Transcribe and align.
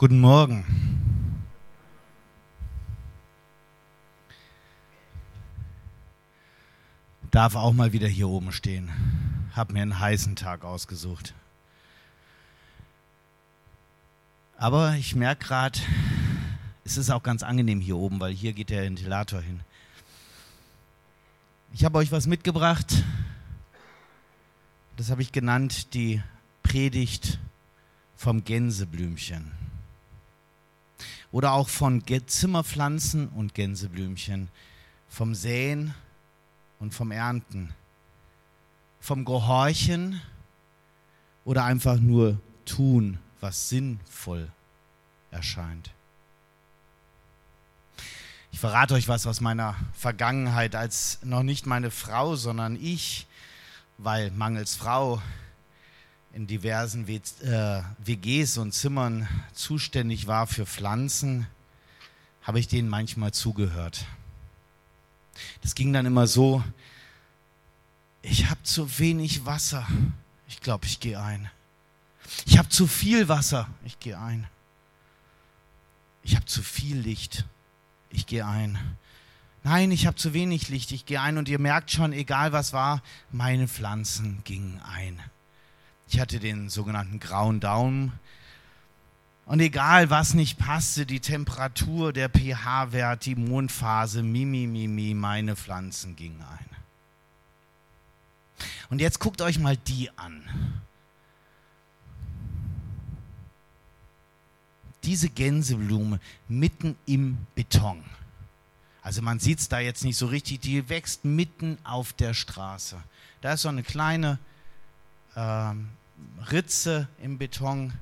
Guten 0.00 0.20
Morgen. 0.20 0.64
Darf 7.32 7.56
auch 7.56 7.72
mal 7.72 7.92
wieder 7.92 8.06
hier 8.06 8.28
oben 8.28 8.52
stehen. 8.52 8.90
Hab 9.56 9.72
mir 9.72 9.82
einen 9.82 9.98
heißen 9.98 10.36
Tag 10.36 10.62
ausgesucht. 10.62 11.34
Aber 14.56 14.94
ich 14.94 15.16
merke 15.16 15.46
gerade, 15.46 15.80
es 16.84 16.96
ist 16.96 17.10
auch 17.10 17.24
ganz 17.24 17.42
angenehm 17.42 17.80
hier 17.80 17.96
oben, 17.96 18.20
weil 18.20 18.32
hier 18.32 18.52
geht 18.52 18.70
der 18.70 18.84
Ventilator 18.84 19.40
hin. 19.40 19.62
Ich 21.72 21.84
habe 21.84 21.98
euch 21.98 22.12
was 22.12 22.28
mitgebracht. 22.28 23.02
Das 24.96 25.10
habe 25.10 25.22
ich 25.22 25.32
genannt, 25.32 25.92
die 25.92 26.22
Predigt 26.62 27.40
vom 28.14 28.44
Gänseblümchen. 28.44 29.67
Oder 31.30 31.52
auch 31.52 31.68
von 31.68 32.02
Zimmerpflanzen 32.26 33.28
und 33.28 33.54
Gänseblümchen, 33.54 34.48
vom 35.08 35.34
Säen 35.34 35.94
und 36.78 36.94
vom 36.94 37.10
Ernten, 37.10 37.74
vom 39.00 39.24
Gehorchen 39.24 40.20
oder 41.44 41.64
einfach 41.64 41.98
nur 41.98 42.40
tun, 42.64 43.18
was 43.40 43.68
sinnvoll 43.68 44.50
erscheint. 45.30 45.90
Ich 48.50 48.60
verrate 48.60 48.94
euch 48.94 49.08
was 49.08 49.26
aus 49.26 49.40
meiner 49.40 49.76
Vergangenheit 49.92 50.74
als 50.74 51.18
noch 51.22 51.42
nicht 51.42 51.66
meine 51.66 51.90
Frau, 51.90 52.34
sondern 52.34 52.76
ich, 52.76 53.26
weil 53.98 54.30
mangels 54.30 54.74
Frau 54.74 55.22
in 56.32 56.46
diversen 56.46 57.06
WGs 57.06 58.56
äh, 58.56 58.60
und 58.60 58.72
Zimmern 58.72 59.28
zuständig 59.54 60.26
war 60.26 60.46
für 60.46 60.66
Pflanzen, 60.66 61.46
habe 62.42 62.60
ich 62.60 62.68
denen 62.68 62.88
manchmal 62.88 63.32
zugehört. 63.32 64.04
Das 65.62 65.74
ging 65.74 65.92
dann 65.92 66.06
immer 66.06 66.26
so, 66.26 66.62
ich 68.22 68.50
habe 68.50 68.62
zu 68.62 68.98
wenig 68.98 69.46
Wasser, 69.46 69.86
ich 70.48 70.60
glaube, 70.60 70.86
ich 70.86 71.00
gehe 71.00 71.20
ein. 71.20 71.50
Ich 72.44 72.58
habe 72.58 72.68
zu 72.68 72.86
viel 72.86 73.28
Wasser, 73.28 73.68
ich 73.84 73.98
gehe 74.00 74.18
ein. 74.18 74.46
Ich 76.22 76.36
habe 76.36 76.44
zu 76.46 76.62
viel 76.62 76.98
Licht, 76.98 77.44
ich 78.10 78.26
gehe 78.26 78.46
ein. 78.46 78.78
Nein, 79.64 79.90
ich 79.90 80.06
habe 80.06 80.16
zu 80.16 80.34
wenig 80.34 80.68
Licht, 80.68 80.92
ich 80.92 81.06
gehe 81.06 81.20
ein 81.20 81.38
und 81.38 81.48
ihr 81.48 81.58
merkt 81.58 81.90
schon, 81.90 82.12
egal 82.12 82.52
was 82.52 82.72
war, 82.72 83.02
meine 83.30 83.68
Pflanzen 83.68 84.42
gingen 84.44 84.80
ein. 84.80 85.20
Ich 86.10 86.18
hatte 86.18 86.40
den 86.40 86.70
sogenannten 86.70 87.20
grauen 87.20 87.60
Daumen. 87.60 88.12
Und 89.44 89.60
egal 89.60 90.10
was 90.10 90.34
nicht 90.34 90.58
passte, 90.58 91.06
die 91.06 91.20
Temperatur, 91.20 92.12
der 92.12 92.28
pH-Wert, 92.28 93.24
die 93.26 93.34
Mondphase, 93.34 94.22
mimi, 94.22 94.66
mimi, 94.66 95.14
meine 95.14 95.56
Pflanzen 95.56 96.16
gingen 96.16 96.42
ein. 96.42 96.66
Und 98.90 99.00
jetzt 99.00 99.20
guckt 99.20 99.40
euch 99.42 99.58
mal 99.58 99.76
die 99.76 100.10
an. 100.18 100.42
Diese 105.04 105.28
Gänseblume 105.28 106.20
mitten 106.48 106.96
im 107.06 107.38
Beton. 107.54 108.02
Also 109.02 109.22
man 109.22 109.38
sieht 109.38 109.60
es 109.60 109.68
da 109.68 109.78
jetzt 109.78 110.04
nicht 110.04 110.16
so 110.16 110.26
richtig, 110.26 110.60
die 110.60 110.88
wächst 110.88 111.24
mitten 111.24 111.78
auf 111.84 112.12
der 112.12 112.34
Straße. 112.34 112.96
Da 113.40 113.52
ist 113.52 113.62
so 113.62 113.68
eine 113.68 113.82
kleine 113.82 114.38
ähm, 115.36 115.88
Ritze 116.50 117.08
im 117.22 117.38
Beton. 117.38 117.92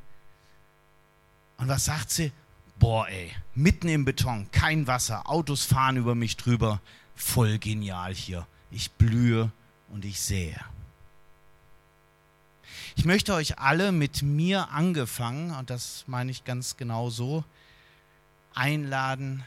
Und 1.57 1.69
was 1.69 1.87
sagt 1.87 2.11
sie? 2.11 2.33
Boah, 2.79 3.09
ey, 3.09 3.33
mitten 3.55 3.89
im 3.89 4.05
Beton, 4.05 4.51
kein 4.53 4.87
Wasser, 4.87 5.29
Autos 5.29 5.65
fahren 5.65 5.97
über 5.97 6.15
mich 6.15 6.37
drüber. 6.37 6.81
Voll 7.15 7.59
genial 7.59 8.15
hier. 8.15 8.47
Ich 8.71 8.93
blühe 8.93 9.51
und 9.89 10.05
ich 10.05 10.21
sehe. 10.21 10.61
Ich 12.97 13.05
möchte 13.05 13.35
euch 13.35 13.59
alle 13.59 13.93
mit 13.93 14.23
mir 14.23 14.71
angefangen, 14.71 15.53
und 15.53 15.71
das 15.71 16.05
meine 16.07 16.31
ich 16.31 16.45
ganz 16.45 16.77
genau 16.77 17.11
so, 17.11 17.45
einladen, 18.55 19.45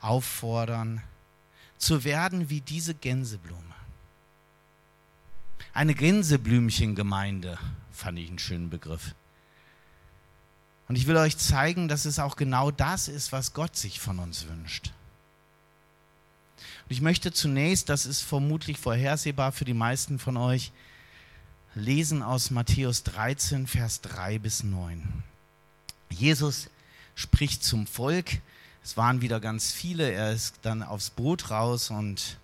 auffordern, 0.00 1.02
zu 1.78 2.04
werden 2.04 2.50
wie 2.50 2.60
diese 2.60 2.94
Gänseblume. 2.94 3.62
Eine 5.74 5.94
Gänseblümchengemeinde 5.96 7.58
fand 7.90 8.20
ich 8.20 8.28
einen 8.28 8.38
schönen 8.38 8.70
Begriff. 8.70 9.16
Und 10.86 10.94
ich 10.94 11.08
will 11.08 11.16
euch 11.16 11.36
zeigen, 11.36 11.88
dass 11.88 12.04
es 12.04 12.20
auch 12.20 12.36
genau 12.36 12.70
das 12.70 13.08
ist, 13.08 13.32
was 13.32 13.54
Gott 13.54 13.74
sich 13.74 13.98
von 13.98 14.20
uns 14.20 14.46
wünscht. 14.46 14.92
Und 16.84 16.92
ich 16.92 17.00
möchte 17.00 17.32
zunächst, 17.32 17.88
das 17.88 18.06
ist 18.06 18.20
vermutlich 18.20 18.78
vorhersehbar 18.78 19.50
für 19.50 19.64
die 19.64 19.74
meisten 19.74 20.20
von 20.20 20.36
euch, 20.36 20.70
lesen 21.74 22.22
aus 22.22 22.52
Matthäus 22.52 23.02
13, 23.02 23.66
Vers 23.66 24.00
3 24.02 24.38
bis 24.38 24.62
9. 24.62 25.24
Jesus 26.08 26.70
spricht 27.16 27.64
zum 27.64 27.88
Volk. 27.88 28.40
Es 28.84 28.96
waren 28.96 29.22
wieder 29.22 29.40
ganz 29.40 29.72
viele. 29.72 30.08
Er 30.12 30.30
ist 30.30 30.54
dann 30.62 30.84
aufs 30.84 31.10
Boot 31.10 31.50
raus 31.50 31.90
und 31.90 32.38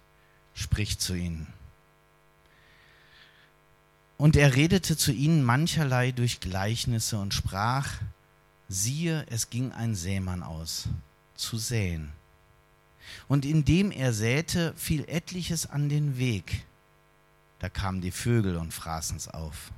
spricht 0.52 1.00
zu 1.00 1.14
ihnen. 1.14 1.46
Und 4.20 4.36
er 4.36 4.54
redete 4.54 4.98
zu 4.98 5.12
ihnen 5.12 5.42
mancherlei 5.42 6.12
durch 6.12 6.40
Gleichnisse 6.40 7.18
und 7.18 7.32
sprach, 7.32 7.88
siehe, 8.68 9.24
es 9.30 9.48
ging 9.48 9.72
ein 9.72 9.94
Sämann 9.94 10.42
aus, 10.42 10.90
zu 11.36 11.56
säen. 11.56 12.12
Und 13.28 13.46
indem 13.46 13.90
er 13.90 14.12
säte, 14.12 14.74
fiel 14.76 15.06
etliches 15.08 15.64
an 15.64 15.88
den 15.88 16.18
Weg. 16.18 16.66
Da 17.60 17.70
kamen 17.70 18.02
die 18.02 18.10
Vögel 18.10 18.56
und 18.56 18.74
fraßen's 18.74 19.26
auf. 19.26 19.72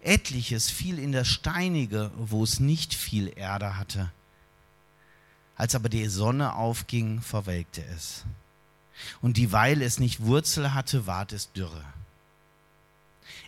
Etliches 0.00 0.68
fiel 0.68 0.98
in 0.98 1.12
das 1.12 1.28
Steinige, 1.28 2.10
wo 2.16 2.42
es 2.42 2.58
nicht 2.58 2.94
viel 2.94 3.32
Erde 3.36 3.76
hatte. 3.76 4.10
Als 5.54 5.76
aber 5.76 5.88
die 5.88 6.08
Sonne 6.08 6.56
aufging, 6.56 7.20
verwelkte 7.20 7.84
es. 7.94 8.24
Und 9.20 9.36
dieweil 9.36 9.82
es 9.82 10.00
nicht 10.00 10.24
Wurzel 10.24 10.74
hatte, 10.74 11.06
ward 11.06 11.32
es 11.32 11.52
dürre 11.52 11.84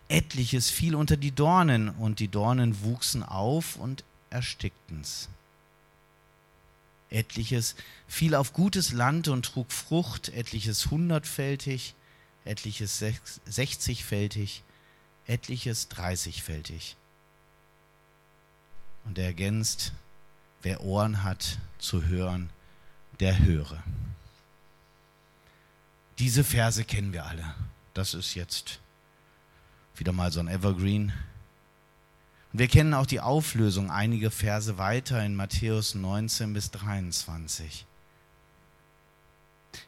etliches 0.09 0.71
fiel 0.71 0.95
unter 0.95 1.17
die 1.17 1.33
Dornen, 1.33 1.89
und 1.89 2.19
die 2.19 2.29
Dornen 2.29 2.83
wuchsen 2.83 3.23
auf 3.23 3.77
und 3.77 4.05
erstickten's. 4.31 5.29
Etliches 7.11 7.75
fiel 8.09 8.35
auf 8.35 8.53
gutes 8.53 8.93
Land 8.93 9.29
und 9.29 9.45
trug 9.45 9.71
Frucht, 9.71 10.31
etliches 10.31 10.91
hundertfältig, 10.91 11.95
etliches 12.45 13.05
sechzigfältig, 13.45 14.63
etliches 15.27 15.89
dreißigfältig. 15.89 16.97
Und 19.05 19.19
er 19.19 19.27
ergänzt, 19.27 19.93
wer 20.63 20.83
Ohren 20.83 21.23
hat 21.23 21.59
zu 21.79 22.05
hören, 22.05 22.51
der 23.21 23.39
höre. 23.39 23.83
Diese 26.19 26.45
Verse 26.45 26.85
kennen 26.85 27.13
wir 27.13 27.27
alle. 27.27 27.55
Das 27.95 28.15
ist 28.15 28.35
jetzt 28.35 28.79
wieder 29.97 30.13
mal 30.13 30.33
so 30.33 30.41
ein 30.41 30.49
Evergreen. 30.49 31.13
Und 32.53 32.59
wir 32.59 32.69
kennen 32.69 32.95
auch 32.95 33.07
die 33.07 33.21
Auflösung 33.21 33.91
einige 33.91 34.31
Verse 34.31 34.79
weiter 34.79 35.25
in 35.25 35.35
Matthäus 35.35 35.95
19 35.95 36.53
bis 36.53 36.71
23. 36.71 37.87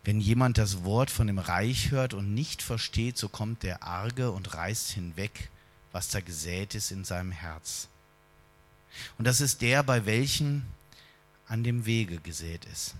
Wenn 0.02 0.20
jemand 0.20 0.58
das 0.58 0.84
Wort 0.84 1.10
von 1.10 1.26
dem 1.26 1.38
Reich 1.38 1.90
hört 1.90 2.14
und 2.14 2.34
nicht 2.34 2.62
versteht, 2.62 3.18
so 3.18 3.28
kommt 3.28 3.62
der 3.62 3.82
Arge 3.82 4.30
und 4.30 4.54
reißt 4.54 4.90
hinweg, 4.90 5.50
was 5.92 6.08
da 6.08 6.20
gesät 6.20 6.74
ist 6.74 6.90
in 6.90 7.04
seinem 7.04 7.32
Herz. 7.32 7.88
Und 9.18 9.26
das 9.26 9.40
ist 9.40 9.60
der, 9.60 9.82
bei 9.82 10.06
welchem 10.06 10.62
an 11.46 11.64
dem 11.64 11.86
Wege 11.86 12.18
gesät 12.18 12.64
ist. 12.66 12.94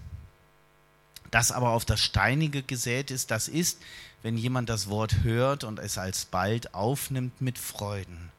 Das 1.31 1.53
aber 1.53 1.71
auf 1.71 1.85
das 1.85 2.01
Steinige 2.01 2.63
gesät 2.63 3.11
ist, 3.11 3.31
das 3.31 3.49
ist, 3.49 3.81
wenn 4.25 4.39
jemand 4.39 4.71
das 4.71 4.89
Wort 4.89 5.23
hört 5.23 5.65
und 5.65 5.79
es 5.79 5.99
alsbald 5.99 6.73
aufnimmt 6.73 7.43
mit 7.43 7.59
Freuden. 7.59 8.31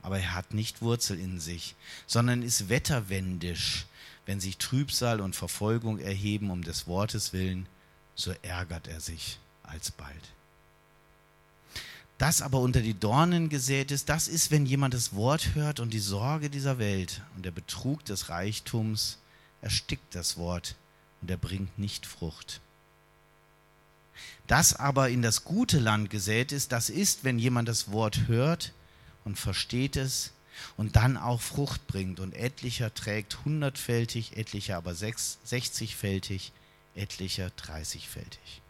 Aber 0.00 0.20
er 0.20 0.36
hat 0.36 0.54
nicht 0.54 0.80
Wurzel 0.80 1.18
in 1.18 1.40
sich, 1.40 1.74
sondern 2.06 2.40
ist 2.40 2.68
wetterwendisch. 2.68 3.86
Wenn 4.26 4.38
sich 4.38 4.58
Trübsal 4.58 5.20
und 5.20 5.34
Verfolgung 5.34 5.98
erheben 5.98 6.52
um 6.52 6.62
des 6.62 6.86
Wortes 6.86 7.32
willen, 7.32 7.66
so 8.14 8.32
ärgert 8.42 8.86
er 8.86 9.00
sich 9.00 9.40
alsbald. 9.64 10.30
Das 12.18 12.40
aber 12.40 12.60
unter 12.60 12.80
die 12.80 12.94
Dornen 12.94 13.48
gesät 13.48 13.90
ist, 13.90 14.08
das 14.08 14.28
ist, 14.28 14.52
wenn 14.52 14.66
jemand 14.66 14.94
das 14.94 15.16
Wort 15.16 15.56
hört 15.56 15.80
und 15.80 15.92
die 15.92 15.98
Sorge 15.98 16.48
dieser 16.48 16.78
Welt 16.78 17.22
und 17.34 17.44
der 17.44 17.50
Betrug 17.50 18.04
des 18.04 18.28
Reichtums 18.28 19.18
erstickt 19.62 20.14
das 20.14 20.36
Wort 20.36 20.76
und 21.22 21.28
er 21.28 21.38
bringt 21.38 21.76
nicht 21.76 22.06
Frucht. 22.06 22.60
Das 24.46 24.74
aber 24.74 25.10
in 25.10 25.22
das 25.22 25.44
gute 25.44 25.78
Land 25.78 26.10
gesät 26.10 26.52
ist, 26.52 26.72
das 26.72 26.90
ist, 26.90 27.24
wenn 27.24 27.38
jemand 27.38 27.68
das 27.68 27.92
Wort 27.92 28.26
hört 28.26 28.72
und 29.24 29.38
versteht 29.38 29.96
es 29.96 30.32
und 30.76 30.96
dann 30.96 31.16
auch 31.16 31.40
Frucht 31.40 31.86
bringt 31.86 32.20
und 32.20 32.34
etlicher 32.34 32.92
trägt 32.92 33.44
hundertfältig, 33.44 34.36
etlicher 34.36 34.76
aber 34.76 34.94
sechzigfältig, 34.94 36.52
etlicher 36.94 37.50
dreißigfältig. 37.50 38.60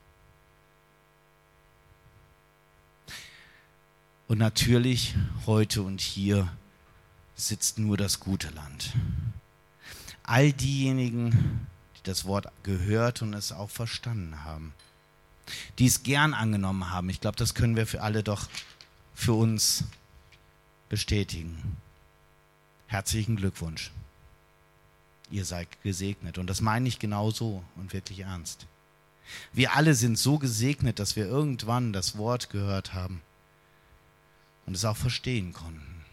Und 4.29 4.39
natürlich 4.39 5.17
heute 5.47 5.83
und 5.83 6.01
hier 6.01 6.53
sitzt 7.35 7.79
nur 7.79 7.97
das 7.97 8.21
gute 8.21 8.49
Land. 8.51 8.93
All 10.23 10.53
diejenigen, 10.53 11.67
die 11.97 12.03
das 12.05 12.25
Wort 12.27 12.47
gehört 12.63 13.23
und 13.23 13.35
es 13.35 13.51
auch 13.51 13.71
verstanden 13.71 14.45
haben, 14.45 14.73
die 15.79 15.87
es 15.87 16.03
gern 16.03 16.35
angenommen 16.35 16.91
haben, 16.91 17.09
ich 17.09 17.21
glaube, 17.21 17.37
das 17.37 17.55
können 17.55 17.77
wir 17.77 17.87
für 17.87 18.03
alle 18.03 18.23
doch 18.23 18.49
für 19.15 19.35
uns 19.35 19.85
bestätigen. 20.89 21.77
Herzlichen 22.87 23.37
Glückwunsch. 23.37 23.91
Ihr 25.31 25.45
seid 25.45 25.69
gesegnet. 25.83 26.39
Und 26.39 26.49
das 26.49 26.61
meine 26.61 26.89
ich 26.89 26.99
genau 26.99 27.31
so 27.31 27.63
und 27.77 27.93
wirklich 27.93 28.21
ernst. 28.21 28.67
Wir 29.53 29.77
alle 29.77 29.95
sind 29.95 30.19
so 30.19 30.39
gesegnet, 30.39 30.99
dass 30.99 31.15
wir 31.15 31.27
irgendwann 31.27 31.93
das 31.93 32.19
Wort 32.19 32.51
gehört 32.51 32.95
haben 32.95 33.23
und 34.67 34.75
es 34.75 34.85
auch 34.85 34.97
verstehen 34.97 35.53
konnten. 35.53 36.05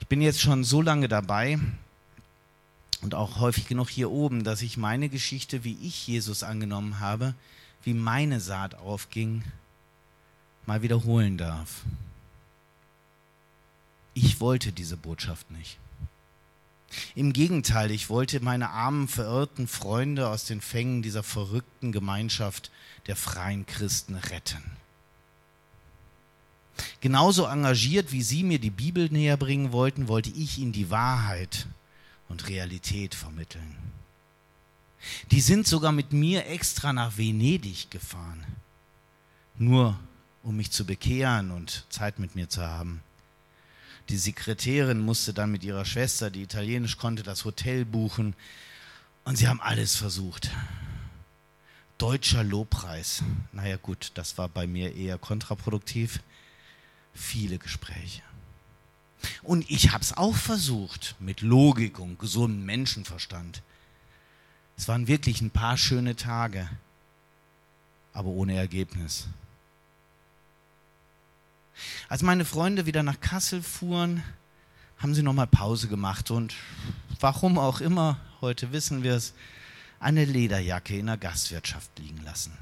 Ich 0.00 0.06
bin 0.06 0.20
jetzt 0.20 0.40
schon 0.40 0.62
so 0.62 0.80
lange 0.80 1.08
dabei 1.08 1.58
und 3.02 3.14
auch 3.14 3.40
häufig 3.40 3.66
genug 3.66 3.90
hier 3.90 4.10
oben, 4.10 4.44
dass 4.44 4.62
ich 4.62 4.76
meine 4.76 5.08
Geschichte, 5.08 5.64
wie 5.64 5.76
ich 5.82 6.06
Jesus 6.06 6.42
angenommen 6.42 7.00
habe, 7.00 7.34
wie 7.82 7.94
meine 7.94 8.40
Saat 8.40 8.76
aufging, 8.76 9.42
mal 10.66 10.82
wiederholen 10.82 11.36
darf. 11.36 11.82
Ich 14.14 14.40
wollte 14.40 14.72
diese 14.72 14.96
Botschaft 14.96 15.50
nicht. 15.50 15.78
Im 17.14 17.32
Gegenteil, 17.32 17.90
ich 17.90 18.10
wollte 18.10 18.40
meine 18.40 18.70
armen, 18.70 19.08
verirrten 19.08 19.66
Freunde 19.66 20.28
aus 20.28 20.44
den 20.44 20.60
Fängen 20.60 21.02
dieser 21.02 21.22
verrückten 21.22 21.90
Gemeinschaft 21.90 22.70
der 23.06 23.16
freien 23.16 23.66
Christen 23.66 24.14
retten. 24.14 24.62
Genauso 27.00 27.46
engagiert, 27.46 28.12
wie 28.12 28.22
Sie 28.22 28.42
mir 28.42 28.58
die 28.58 28.70
Bibel 28.70 29.08
näher 29.10 29.36
bringen 29.36 29.72
wollten, 29.72 30.08
wollte 30.08 30.30
ich 30.30 30.58
Ihnen 30.58 30.72
die 30.72 30.90
Wahrheit 30.90 31.66
und 32.32 32.48
Realität 32.48 33.14
vermitteln. 33.14 33.76
Die 35.30 35.42
sind 35.42 35.66
sogar 35.66 35.92
mit 35.92 36.12
mir 36.12 36.46
extra 36.46 36.92
nach 36.92 37.18
Venedig 37.18 37.90
gefahren, 37.90 38.42
nur 39.56 40.00
um 40.42 40.56
mich 40.56 40.70
zu 40.70 40.86
bekehren 40.86 41.50
und 41.50 41.84
Zeit 41.90 42.18
mit 42.18 42.34
mir 42.34 42.48
zu 42.48 42.62
haben. 42.62 43.02
Die 44.08 44.16
Sekretärin 44.16 44.98
musste 44.98 45.34
dann 45.34 45.52
mit 45.52 45.62
ihrer 45.62 45.84
Schwester, 45.84 46.30
die 46.30 46.42
Italienisch 46.42 46.96
konnte, 46.96 47.22
das 47.22 47.44
Hotel 47.44 47.84
buchen. 47.84 48.34
Und 49.24 49.36
sie 49.36 49.46
haben 49.46 49.60
alles 49.60 49.94
versucht. 49.94 50.50
Deutscher 51.98 52.42
Lobpreis. 52.42 53.22
Naja 53.52 53.76
gut, 53.76 54.10
das 54.14 54.38
war 54.38 54.48
bei 54.48 54.66
mir 54.66 54.94
eher 54.96 55.18
kontraproduktiv. 55.18 56.20
Viele 57.14 57.58
Gespräche. 57.58 58.22
Und 59.42 59.68
ich 59.70 59.92
habe 59.92 60.02
es 60.02 60.16
auch 60.16 60.36
versucht 60.36 61.16
mit 61.18 61.40
Logik 61.40 61.98
und 61.98 62.18
gesundem 62.18 62.64
Menschenverstand. 62.64 63.62
Es 64.76 64.88
waren 64.88 65.06
wirklich 65.06 65.40
ein 65.40 65.50
paar 65.50 65.76
schöne 65.76 66.16
Tage, 66.16 66.68
aber 68.12 68.28
ohne 68.28 68.56
Ergebnis. 68.56 69.28
Als 72.08 72.22
meine 72.22 72.44
Freunde 72.44 72.86
wieder 72.86 73.02
nach 73.02 73.20
Kassel 73.20 73.62
fuhren, 73.62 74.22
haben 74.98 75.14
sie 75.14 75.22
nochmal 75.22 75.46
Pause 75.46 75.88
gemacht 75.88 76.30
und 76.30 76.54
warum 77.18 77.58
auch 77.58 77.80
immer, 77.80 78.20
heute 78.40 78.72
wissen 78.72 79.02
wir 79.02 79.14
es, 79.14 79.34
eine 79.98 80.24
Lederjacke 80.24 80.96
in 80.98 81.06
der 81.06 81.16
Gastwirtschaft 81.16 81.90
liegen 81.98 82.22
lassen. 82.24 82.52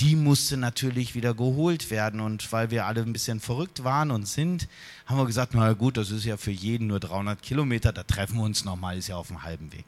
Die 0.00 0.16
musste 0.16 0.56
natürlich 0.56 1.14
wieder 1.14 1.34
geholt 1.34 1.90
werden 1.90 2.20
und 2.20 2.50
weil 2.52 2.70
wir 2.70 2.86
alle 2.86 3.02
ein 3.02 3.12
bisschen 3.12 3.40
verrückt 3.40 3.84
waren 3.84 4.10
und 4.10 4.26
sind, 4.26 4.68
haben 5.06 5.18
wir 5.18 5.26
gesagt, 5.26 5.54
na 5.54 5.72
gut, 5.72 5.96
das 5.96 6.10
ist 6.10 6.24
ja 6.24 6.36
für 6.36 6.50
jeden 6.50 6.88
nur 6.88 7.00
300 7.00 7.40
Kilometer, 7.40 7.92
da 7.92 8.02
treffen 8.02 8.36
wir 8.36 8.44
uns 8.44 8.64
nochmal, 8.64 8.98
ist 8.98 9.08
ja 9.08 9.16
auf 9.16 9.28
dem 9.28 9.42
halben 9.42 9.72
Weg. 9.72 9.84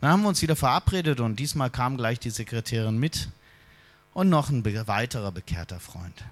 Dann 0.00 0.10
haben 0.10 0.22
wir 0.22 0.28
uns 0.28 0.42
wieder 0.42 0.56
verabredet 0.56 1.20
und 1.20 1.36
diesmal 1.36 1.70
kam 1.70 1.96
gleich 1.96 2.18
die 2.18 2.30
Sekretärin 2.30 2.98
mit 2.98 3.28
und 4.14 4.28
noch 4.28 4.50
ein 4.50 4.64
weiterer 4.64 5.32
bekehrter 5.32 5.80
Freund. 5.80 6.24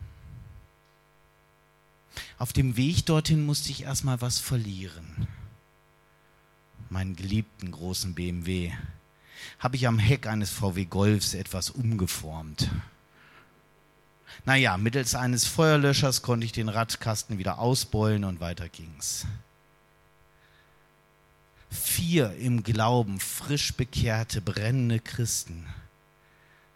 Auf 2.38 2.52
dem 2.52 2.76
Weg 2.76 3.06
dorthin 3.06 3.44
musste 3.44 3.70
ich 3.70 3.82
erstmal 3.82 4.20
was 4.20 4.38
verlieren. 4.38 5.29
Meinen 6.91 7.17
geliebten 7.17 7.70
großen 7.70 8.14
BMW 8.14 8.73
habe 9.59 9.77
ich 9.77 9.87
am 9.87 9.99
Heck 9.99 10.27
eines 10.27 10.50
VW 10.50 10.85
Golfs 10.85 11.35
etwas 11.35 11.71
umgeformt. 11.71 12.71
Naja, 14.45 14.77
mittels 14.77 15.15
eines 15.15 15.45
Feuerlöschers 15.47 16.23
konnte 16.23 16.47
ich 16.47 16.53
den 16.53 16.69
Radkasten 16.69 17.39
wieder 17.39 17.59
ausbeulen 17.59 18.25
und 18.25 18.41
weiter 18.41 18.69
ging's. 18.69 19.27
Vier 21.71 22.35
im 22.37 22.62
Glauben 22.62 23.21
frisch 23.21 23.75
bekehrte, 23.75 24.41
brennende 24.41 25.00
Christen 25.00 25.67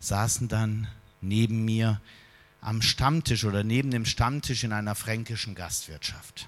saßen 0.01 0.49
dann 0.49 0.89
neben 1.21 1.65
mir 1.65 2.01
am 2.61 2.83
Stammtisch 2.83 3.45
oder 3.45 3.65
neben 3.65 3.91
dem 3.91 4.05
Stammtisch 4.05 4.65
in 4.65 4.73
einer 4.73 4.95
fränkischen 4.95 5.55
Gastwirtschaft. 5.55 6.47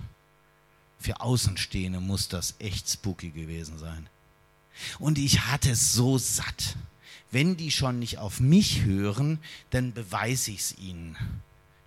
Für 0.98 1.20
Außenstehende 1.20 2.00
muss 2.00 2.28
das 2.28 2.54
echt 2.58 2.88
spooky 2.88 3.30
gewesen 3.30 3.78
sein. 3.78 4.08
Und 4.98 5.18
ich 5.18 5.46
hatte 5.46 5.70
es 5.70 5.92
so 5.92 6.18
satt. 6.18 6.76
Wenn 7.30 7.56
die 7.56 7.70
schon 7.70 7.98
nicht 7.98 8.18
auf 8.18 8.40
mich 8.40 8.82
hören, 8.82 9.38
dann 9.70 9.92
beweise 9.92 10.52
ich 10.52 10.60
es 10.60 10.78
ihnen. 10.78 11.16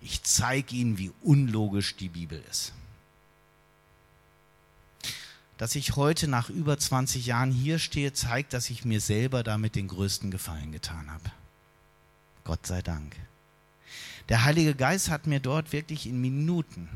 Ich 0.00 0.22
zeige 0.22 0.76
ihnen, 0.76 0.98
wie 0.98 1.10
unlogisch 1.22 1.96
die 1.96 2.08
Bibel 2.08 2.42
ist. 2.50 2.72
Dass 5.56 5.74
ich 5.74 5.96
heute 5.96 6.28
nach 6.28 6.50
über 6.50 6.78
20 6.78 7.26
Jahren 7.26 7.50
hier 7.50 7.78
stehe, 7.78 8.12
zeigt, 8.12 8.52
dass 8.52 8.70
ich 8.70 8.84
mir 8.84 9.00
selber 9.00 9.42
damit 9.42 9.74
den 9.74 9.88
größten 9.88 10.30
Gefallen 10.30 10.70
getan 10.70 11.10
habe. 11.10 11.32
Gott 12.44 12.66
sei 12.66 12.80
Dank. 12.80 13.16
Der 14.28 14.44
Heilige 14.44 14.74
Geist 14.74 15.08
hat 15.08 15.26
mir 15.26 15.40
dort 15.40 15.72
wirklich 15.72 16.06
in 16.06 16.20
Minuten 16.20 16.88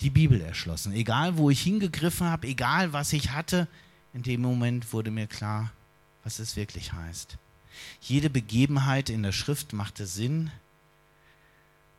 die 0.00 0.10
Bibel 0.10 0.40
erschlossen. 0.40 0.92
Egal, 0.92 1.36
wo 1.36 1.50
ich 1.50 1.60
hingegriffen 1.60 2.26
habe, 2.26 2.46
egal, 2.48 2.92
was 2.92 3.12
ich 3.12 3.30
hatte, 3.30 3.68
in 4.16 4.22
dem 4.22 4.40
Moment 4.40 4.94
wurde 4.94 5.10
mir 5.10 5.26
klar, 5.26 5.70
was 6.24 6.38
es 6.38 6.56
wirklich 6.56 6.94
heißt. 6.94 7.36
Jede 8.00 8.30
Begebenheit 8.30 9.10
in 9.10 9.22
der 9.22 9.32
Schrift 9.32 9.74
machte 9.74 10.06
Sinn. 10.06 10.50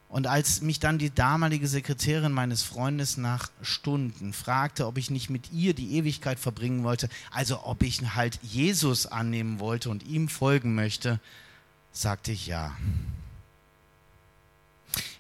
Und 0.10 0.26
als 0.26 0.62
mich 0.62 0.80
dann 0.80 0.98
die 0.98 1.14
damalige 1.14 1.68
Sekretärin 1.68 2.32
meines 2.32 2.64
Freundes 2.64 3.18
nach 3.18 3.52
Stunden 3.62 4.34
fragte, 4.34 4.88
ob 4.88 4.98
ich 4.98 5.12
nicht 5.12 5.30
mit 5.30 5.52
ihr 5.52 5.76
die 5.76 5.96
Ewigkeit 5.96 6.40
verbringen 6.40 6.84
wollte, 6.84 7.08
also 7.30 7.64
ob 7.66 7.84
ich 7.84 8.02
halt 8.16 8.40
Jesus 8.42 9.06
annehmen 9.06 9.60
wollte 9.60 9.92
und 9.92 10.02
ihm 10.02 10.28
folgen 10.28 10.74
möchte, 10.74 11.20
sagte 11.92 12.32
ich 12.32 12.48
ja. 12.48 12.76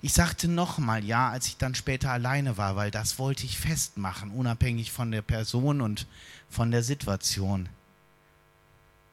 Ich 0.07 0.13
sagte 0.13 0.47
nochmal 0.47 1.03
ja, 1.03 1.31
als 1.31 1.47
ich 1.47 1.57
dann 1.57 1.75
später 1.75 2.13
alleine 2.13 2.55
war, 2.55 2.77
weil 2.77 2.91
das 2.91 3.19
wollte 3.19 3.43
ich 3.43 3.59
festmachen, 3.59 4.31
unabhängig 4.31 4.93
von 4.93 5.11
der 5.11 5.21
Person 5.21 5.81
und 5.81 6.07
von 6.49 6.71
der 6.71 6.81
Situation. 6.81 7.67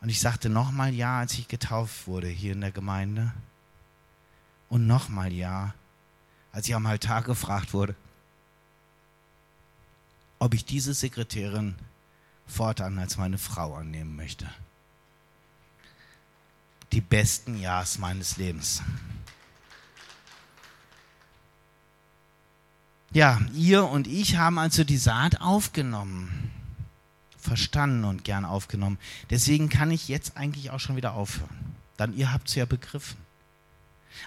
Und 0.00 0.08
ich 0.08 0.20
sagte 0.20 0.48
nochmal 0.48 0.94
ja, 0.94 1.18
als 1.18 1.32
ich 1.32 1.48
getauft 1.48 2.06
wurde 2.06 2.28
hier 2.28 2.52
in 2.52 2.60
der 2.60 2.70
Gemeinde. 2.70 3.32
Und 4.68 4.86
nochmal 4.86 5.32
ja, 5.32 5.74
als 6.52 6.68
ich 6.68 6.76
am 6.76 6.86
Altar 6.86 7.22
gefragt 7.22 7.72
wurde, 7.72 7.96
ob 10.38 10.54
ich 10.54 10.64
diese 10.64 10.94
Sekretärin 10.94 11.74
fortan 12.46 13.00
als 13.00 13.16
meine 13.16 13.38
Frau 13.38 13.74
annehmen 13.74 14.14
möchte. 14.14 14.48
Die 16.92 17.00
besten 17.00 17.58
Jahres 17.58 17.98
meines 17.98 18.36
Lebens. 18.36 18.80
Ja, 23.14 23.40
ihr 23.54 23.84
und 23.84 24.08
ich 24.08 24.36
haben 24.36 24.58
also 24.58 24.82
die 24.82 24.96
Saat 24.98 25.40
aufgenommen, 25.40 26.50
verstanden 27.38 28.04
und 28.04 28.24
gern 28.24 28.44
aufgenommen. 28.44 28.98
Deswegen 29.30 29.68
kann 29.68 29.92
ich 29.92 30.08
jetzt 30.08 30.36
eigentlich 30.36 30.72
auch 30.72 30.80
schon 30.80 30.96
wieder 30.96 31.14
aufhören. 31.14 31.76
Dann 31.96 32.16
ihr 32.16 32.32
habt 32.32 32.48
es 32.48 32.56
ja 32.56 32.64
begriffen. 32.64 33.16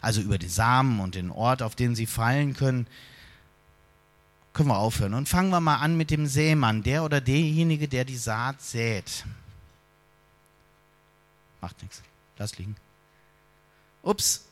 Also 0.01 0.21
über 0.21 0.37
die 0.37 0.47
Samen 0.47 1.01
und 1.01 1.15
den 1.15 1.31
Ort, 1.31 1.61
auf 1.61 1.75
den 1.75 1.95
sie 1.95 2.05
fallen 2.05 2.53
können, 2.53 2.87
können 4.53 4.69
wir 4.69 4.77
aufhören. 4.77 5.15
Und 5.15 5.27
fangen 5.27 5.49
wir 5.49 5.59
mal 5.59 5.77
an 5.77 5.97
mit 5.97 6.09
dem 6.09 6.25
Sämann, 6.25 6.81
der 6.81 7.03
oder 7.03 7.19
derjenige, 7.19 7.89
der 7.89 8.05
die 8.05 8.17
Saat 8.17 8.61
sät. 8.61 9.25
Macht 11.59 11.81
nichts. 11.81 12.01
Lass 12.37 12.57
liegen. 12.57 12.77
Ups. 14.01 14.46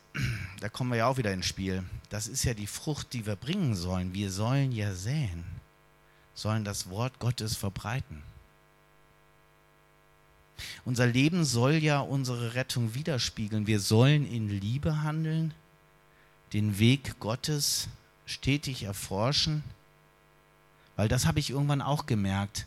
Da 0.59 0.69
kommen 0.69 0.91
wir 0.91 0.97
ja 0.97 1.07
auch 1.07 1.17
wieder 1.17 1.33
ins 1.33 1.45
Spiel. 1.45 1.83
Das 2.09 2.27
ist 2.27 2.43
ja 2.43 2.53
die 2.53 2.67
Frucht, 2.67 3.13
die 3.13 3.25
wir 3.25 3.35
bringen 3.35 3.75
sollen. 3.75 4.13
Wir 4.13 4.31
sollen 4.31 4.71
ja 4.71 4.93
säen, 4.93 5.43
sollen 6.33 6.63
das 6.63 6.89
Wort 6.89 7.19
Gottes 7.19 7.55
verbreiten. 7.55 8.23
Unser 10.85 11.07
Leben 11.07 11.43
soll 11.43 11.73
ja 11.73 11.99
unsere 11.99 12.53
Rettung 12.53 12.93
widerspiegeln. 12.93 13.67
Wir 13.67 13.79
sollen 13.79 14.25
in 14.25 14.47
Liebe 14.49 15.01
handeln, 15.03 15.53
den 16.53 16.79
Weg 16.79 17.19
Gottes 17.19 17.89
stetig 18.25 18.83
erforschen, 18.83 19.63
weil 20.95 21.07
das 21.07 21.25
habe 21.25 21.39
ich 21.39 21.49
irgendwann 21.49 21.81
auch 21.81 22.05
gemerkt. 22.05 22.65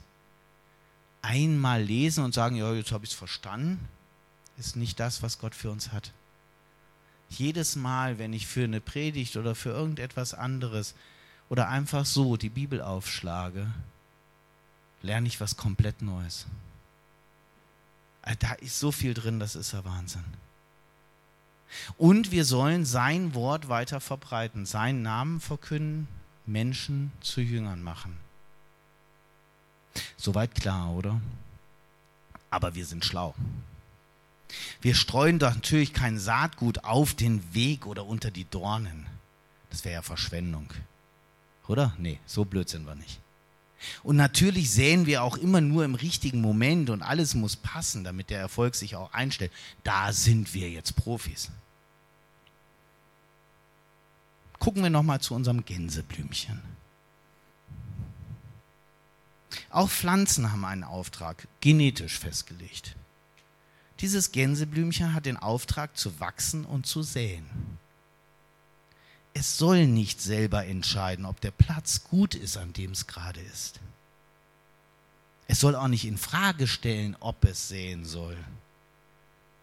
Einmal 1.23 1.83
lesen 1.83 2.25
und 2.25 2.35
sagen, 2.35 2.57
ja, 2.57 2.73
jetzt 2.75 2.93
habe 2.93 3.05
ich 3.05 3.11
es 3.11 3.17
verstanden, 3.17 3.89
ist 4.59 4.77
nicht 4.77 5.01
das, 5.01 5.23
was 5.23 5.39
Gott 5.39 5.55
für 5.55 5.71
uns 5.71 5.93
hat. 5.93 6.13
Jedes 7.31 7.77
Mal, 7.77 8.19
wenn 8.19 8.33
ich 8.33 8.47
für 8.47 8.65
eine 8.65 8.81
Predigt 8.81 9.37
oder 9.37 9.55
für 9.55 9.71
irgendetwas 9.71 10.35
anderes 10.35 10.95
oder 11.49 11.69
einfach 11.69 12.07
so 12.07 12.37
die 12.37 12.49
Bibel 12.49 12.81
aufschlage, 12.81 13.67
lerne 15.03 15.29
ich 15.29 15.41
was 15.41 15.57
komplett 15.57 16.03
Neues. 16.03 16.47
Äh, 18.23 18.37
da 18.39 18.53
ist 18.55 18.79
so 18.79 18.93
viel 18.93 19.15
drin, 19.15 19.41
das 19.41 19.57
ist 19.57 19.73
ja 19.73 19.85
Wahnsinn. 19.85 20.25
Und 21.97 22.31
wir 22.31 22.45
sollen 22.45 22.85
sein 22.85 23.35
Wort 23.35 23.69
weiter 23.69 24.01
verbreiten, 24.01 24.67
seinen 24.67 25.03
Namen 25.03 25.41
verkünden, 25.41 26.09
Menschen 26.47 27.13
zu 27.21 27.41
Jüngern 27.41 27.83
machen. 27.83 28.17
Soweit 30.17 30.55
klar, 30.55 30.91
oder? 30.91 31.21
Aber 32.51 32.75
wir 32.75 32.87
sind 32.87 33.05
schlau. 33.05 33.35
Wir 34.81 34.95
streuen 34.95 35.39
doch 35.39 35.55
natürlich 35.55 35.93
kein 35.93 36.19
Saatgut 36.19 36.85
auf 36.85 37.15
den 37.15 37.55
Weg 37.55 37.87
oder 37.87 38.07
unter 38.07 38.31
die 38.31 38.45
Dornen. 38.45 39.07
Das 39.71 39.85
wäre 39.85 39.95
ja 39.95 40.03
Verschwendung. 40.03 40.73
Oder? 41.67 41.95
Nee, 41.99 42.19
so 42.27 42.45
blöd 42.45 42.69
sind 42.69 42.87
wir 42.87 42.95
nicht. 42.95 43.21
Und 44.03 44.17
natürlich 44.17 44.71
säen 44.71 45.07
wir 45.07 45.23
auch 45.23 45.37
immer 45.37 45.61
nur 45.61 45.85
im 45.85 45.95
richtigen 45.95 46.41
Moment 46.41 46.91
und 46.91 47.03
alles 47.03 47.35
muss 47.35 47.57
passen, 47.57 48.03
damit 48.03 48.31
der 48.31 48.41
Erfolg 48.41 48.75
sich 48.75 48.97
auch 48.97 49.13
einstellt. 49.13 49.53
Da 49.85 50.13
sind 50.13 50.55
wir 50.55 50.69
jetzt 50.71 50.97
Profis. 50.97 51.51
Gucken 54.59 54.83
wir 54.83 54.91
nochmal 54.91 55.21
zu 55.21 55.35
unserem 55.35 55.65
Gänseblümchen. 55.65 56.61
Auch 59.71 59.89
Pflanzen 59.89 60.51
haben 60.51 60.65
einen 60.65 60.85
Auftrag, 60.85 61.47
genetisch 61.61 62.19
festgelegt. 62.19 62.97
Dieses 64.01 64.31
Gänseblümchen 64.31 65.13
hat 65.13 65.27
den 65.27 65.37
Auftrag 65.37 65.97
zu 65.97 66.21
wachsen 66.21 66.65
und 66.65 66.87
zu 66.87 67.03
säen. 67.03 67.47
Es 69.35 69.59
soll 69.59 69.87
nicht 69.87 70.21
selber 70.21 70.67
entscheiden, 70.67 71.25
ob 71.25 71.41
der 71.41 71.51
Platz 71.51 72.05
gut 72.05 72.35
ist, 72.35 72.57
an 72.57 72.73
dem 72.73 72.93
es 72.93 73.07
gerade 73.07 73.41
ist. 73.41 73.81
Es 75.47 75.61
soll 75.61 75.75
auch 75.75 75.89
nicht 75.89 76.05
in 76.05 76.19
Frage 76.19 76.67
stellen, 76.67 77.17
ob 77.21 77.45
es 77.45 77.69
säen 77.69 78.05
soll. 78.05 78.37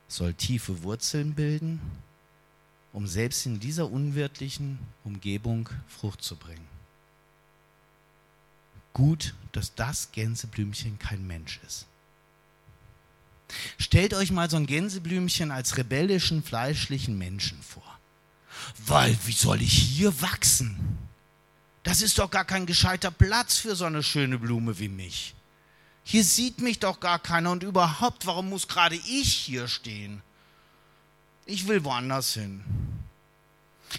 Es 0.07 0.15
soll 0.17 0.33
tiefe 0.33 0.83
Wurzeln 0.83 1.35
bilden, 1.35 1.79
um 2.91 3.07
selbst 3.07 3.45
in 3.45 3.59
dieser 3.59 3.91
unwirtlichen 3.91 4.79
Umgebung 5.03 5.69
Frucht 5.87 6.21
zu 6.21 6.35
bringen. 6.35 6.67
Gut, 8.93 9.35
dass 9.51 9.75
das 9.75 10.11
Gänseblümchen 10.11 10.97
kein 10.99 11.27
Mensch 11.27 11.59
ist. 11.67 11.85
Stellt 13.77 14.13
euch 14.13 14.31
mal 14.31 14.49
so 14.49 14.57
ein 14.57 14.65
Gänseblümchen 14.67 15.51
als 15.51 15.77
rebellischen, 15.77 16.43
fleischlichen 16.43 17.17
Menschen 17.17 17.61
vor. 17.61 17.83
Weil, 18.85 19.17
wie 19.25 19.33
soll 19.33 19.61
ich 19.61 19.73
hier 19.73 20.21
wachsen? 20.21 20.97
Das 21.83 22.01
ist 22.01 22.17
doch 22.17 22.31
gar 22.31 22.45
kein 22.45 22.65
gescheiter 22.65 23.11
Platz 23.11 23.57
für 23.57 23.75
so 23.75 23.85
eine 23.85 24.01
schöne 24.01 24.39
Blume 24.39 24.79
wie 24.79 24.89
mich. 24.89 25.35
Hier 26.03 26.23
sieht 26.23 26.59
mich 26.59 26.79
doch 26.79 26.99
gar 26.99 27.19
keiner 27.19 27.51
und 27.51 27.63
überhaupt, 27.63 28.25
warum 28.25 28.49
muss 28.49 28.67
gerade 28.67 28.95
ich 28.95 29.33
hier 29.33 29.67
stehen? 29.67 30.21
Ich 31.45 31.67
will 31.67 31.83
woanders 31.83 32.33
hin. 32.33 32.63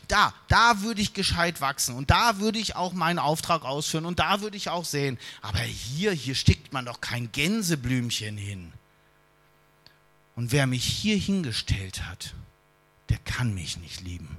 Da, 0.08 0.34
da 0.48 0.82
würde 0.82 1.00
ich 1.00 1.14
gescheit 1.14 1.60
wachsen 1.60 1.94
und 1.94 2.10
da 2.10 2.38
würde 2.38 2.58
ich 2.58 2.76
auch 2.76 2.92
meinen 2.92 3.18
Auftrag 3.18 3.64
ausführen 3.64 4.04
und 4.04 4.18
da 4.18 4.40
würde 4.40 4.56
ich 4.56 4.68
auch 4.68 4.84
sehen. 4.84 5.18
Aber 5.42 5.60
hier, 5.60 6.12
hier 6.12 6.34
steckt 6.34 6.72
man 6.72 6.86
doch 6.86 7.00
kein 7.00 7.30
Gänseblümchen 7.32 8.36
hin. 8.36 8.72
Und 10.36 10.52
wer 10.52 10.66
mich 10.66 10.84
hier 10.84 11.16
hingestellt 11.16 12.06
hat, 12.06 12.34
der 13.08 13.18
kann 13.18 13.54
mich 13.54 13.78
nicht 13.78 14.02
lieben. 14.02 14.36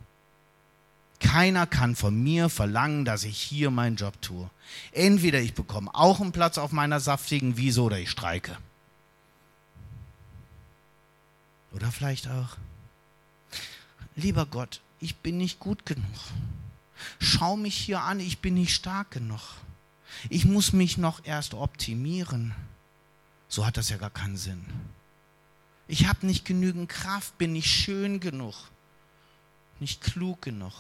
Keiner 1.19 1.65
kann 1.65 1.95
von 1.95 2.21
mir 2.21 2.49
verlangen, 2.49 3.03
dass 3.03 3.23
ich 3.23 3.39
hier 3.39 3.71
meinen 3.71 3.95
Job 3.95 4.21
tue. 4.21 4.49
Entweder 4.91 5.41
ich 5.41 5.55
bekomme 5.55 5.93
auch 5.93 6.21
einen 6.21 6.31
Platz 6.31 6.59
auf 6.59 6.71
meiner 6.71 6.99
saftigen 6.99 7.57
Wiese 7.57 7.81
oder 7.81 7.99
ich 7.99 8.11
streike. 8.11 8.57
Oder 11.71 11.91
vielleicht 11.91 12.27
auch, 12.27 12.57
lieber 14.15 14.45
Gott, 14.45 14.81
ich 14.99 15.15
bin 15.17 15.37
nicht 15.37 15.59
gut 15.59 15.85
genug. 15.85 16.05
Schau 17.19 17.57
mich 17.57 17.75
hier 17.75 18.01
an, 18.01 18.19
ich 18.19 18.39
bin 18.39 18.53
nicht 18.53 18.73
stark 18.73 19.11
genug. 19.11 19.41
Ich 20.29 20.45
muss 20.45 20.73
mich 20.73 20.97
noch 20.97 21.25
erst 21.25 21.55
optimieren. 21.55 22.53
So 23.49 23.65
hat 23.65 23.77
das 23.77 23.89
ja 23.89 23.97
gar 23.97 24.09
keinen 24.09 24.37
Sinn. 24.37 24.65
Ich 25.88 26.08
habe 26.08 26.25
nicht 26.25 26.46
genügend 26.46 26.89
Kraft, 26.89 27.38
bin 27.38 27.53
nicht 27.53 27.70
schön 27.70 28.20
genug, 28.20 28.56
nicht 29.79 30.01
klug 30.01 30.41
genug. 30.41 30.74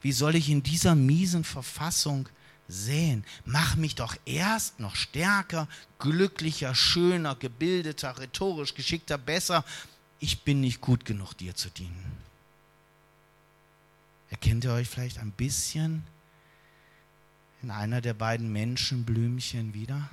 Wie 0.00 0.12
soll 0.12 0.34
ich 0.34 0.48
in 0.50 0.62
dieser 0.62 0.94
miesen 0.94 1.44
Verfassung 1.44 2.28
sehen? 2.68 3.24
Mach 3.44 3.76
mich 3.76 3.94
doch 3.94 4.16
erst 4.24 4.80
noch 4.80 4.96
stärker, 4.96 5.68
glücklicher, 5.98 6.74
schöner, 6.74 7.34
gebildeter, 7.34 8.18
rhetorisch 8.18 8.74
geschickter, 8.74 9.18
besser. 9.18 9.64
Ich 10.20 10.42
bin 10.42 10.60
nicht 10.60 10.80
gut 10.80 11.04
genug, 11.04 11.34
dir 11.34 11.54
zu 11.54 11.70
dienen. 11.70 12.24
Erkennt 14.30 14.64
ihr 14.64 14.72
euch 14.72 14.88
vielleicht 14.88 15.18
ein 15.18 15.32
bisschen 15.32 16.04
in 17.62 17.70
einer 17.70 18.00
der 18.00 18.14
beiden 18.14 18.52
Menschenblümchen 18.52 19.74
wieder? 19.74 20.10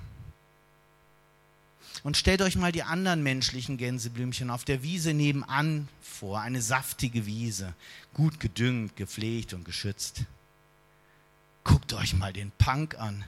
Und 2.03 2.17
stellt 2.17 2.41
euch 2.41 2.55
mal 2.55 2.71
die 2.71 2.83
anderen 2.83 3.23
menschlichen 3.23 3.77
Gänseblümchen 3.77 4.49
auf 4.49 4.63
der 4.63 4.83
Wiese 4.83 5.13
nebenan 5.13 5.87
vor. 6.01 6.39
Eine 6.41 6.61
saftige 6.61 7.25
Wiese, 7.25 7.73
gut 8.13 8.39
gedüngt, 8.39 8.95
gepflegt 8.95 9.53
und 9.53 9.65
geschützt. 9.65 10.23
Guckt 11.63 11.93
euch 11.93 12.13
mal 12.13 12.33
den 12.33 12.51
Punk 12.57 12.97
an. 12.97 13.23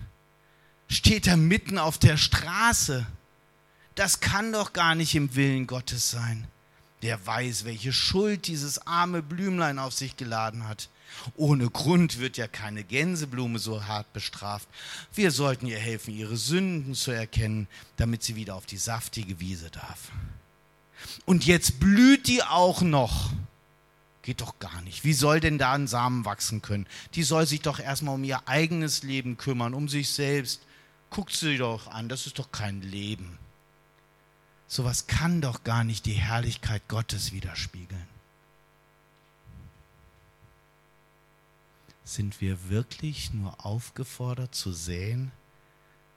Steht 0.88 1.28
er 1.28 1.38
mitten 1.38 1.78
auf 1.78 1.98
der 1.98 2.18
Straße. 2.18 3.06
Das 3.96 4.20
kann 4.20 4.52
doch 4.52 4.74
gar 4.74 4.96
nicht 4.96 5.14
im 5.16 5.36
Willen 5.36 5.68
Gottes 5.68 6.10
sein. 6.10 6.48
Der 7.04 7.26
weiß, 7.26 7.66
welche 7.66 7.94
Schuld 7.94 8.48
dieses 8.48 8.88
arme 8.88 9.22
Blümlein 9.22 9.78
auf 9.78 9.94
sich 9.94 10.18
geladen 10.18 10.68
hat. 10.68 10.90
Ohne 11.36 11.70
Grund 11.70 12.20
wird 12.20 12.38
ja 12.38 12.48
keine 12.48 12.84
Gänseblume 12.84 13.60
so 13.60 13.86
hart 13.86 14.12
bestraft. 14.14 14.68
Wir 15.14 15.32
sollten 15.32 15.68
ihr 15.68 15.80
helfen, 15.80 16.14
ihre 16.14 16.38
Sünden 16.38 16.96
zu 16.96 17.12
erkennen, 17.12 17.68
damit 17.98 18.24
sie 18.24 18.36
wieder 18.36 18.56
auf 18.56 18.66
die 18.66 18.78
saftige 18.78 19.40
Wiese 19.40 19.70
darf. 19.70 20.12
Und 21.26 21.46
jetzt 21.46 21.80
blüht 21.80 22.28
die 22.28 22.44
auch 22.44 22.82
noch. 22.82 23.32
Geht 24.22 24.40
doch 24.40 24.58
gar 24.60 24.82
nicht. 24.82 25.04
Wie 25.04 25.14
soll 25.14 25.42
denn 25.42 25.58
da 25.58 25.74
ein 25.74 25.88
Samen 25.88 26.24
wachsen 26.24 26.62
können? 26.62 26.88
Die 27.16 27.24
soll 27.24 27.46
sich 27.46 27.62
doch 27.62 27.80
erstmal 27.80 28.16
um 28.16 28.24
ihr 28.24 28.48
eigenes 28.48 29.04
Leben 29.04 29.36
kümmern, 29.36 29.74
um 29.74 29.90
sich 29.90 30.10
selbst. 30.10 30.62
Guckt 31.10 31.34
sie 31.34 31.58
doch 31.58 31.88
an, 31.88 32.08
das 32.08 32.26
ist 32.26 32.40
doch 32.40 32.52
kein 32.52 32.82
Leben. 32.82 33.38
Sowas 34.68 35.08
kann 35.08 35.42
doch 35.42 35.64
gar 35.64 35.84
nicht 35.84 36.06
die 36.06 36.14
Herrlichkeit 36.14 36.88
Gottes 36.88 37.34
widerspiegeln. 37.34 38.13
Sind 42.06 42.42
wir 42.42 42.70
wirklich 42.70 43.34
nur 43.34 43.66
aufgefordert 43.66 44.54
zu 44.54 44.74
säen, 44.74 45.32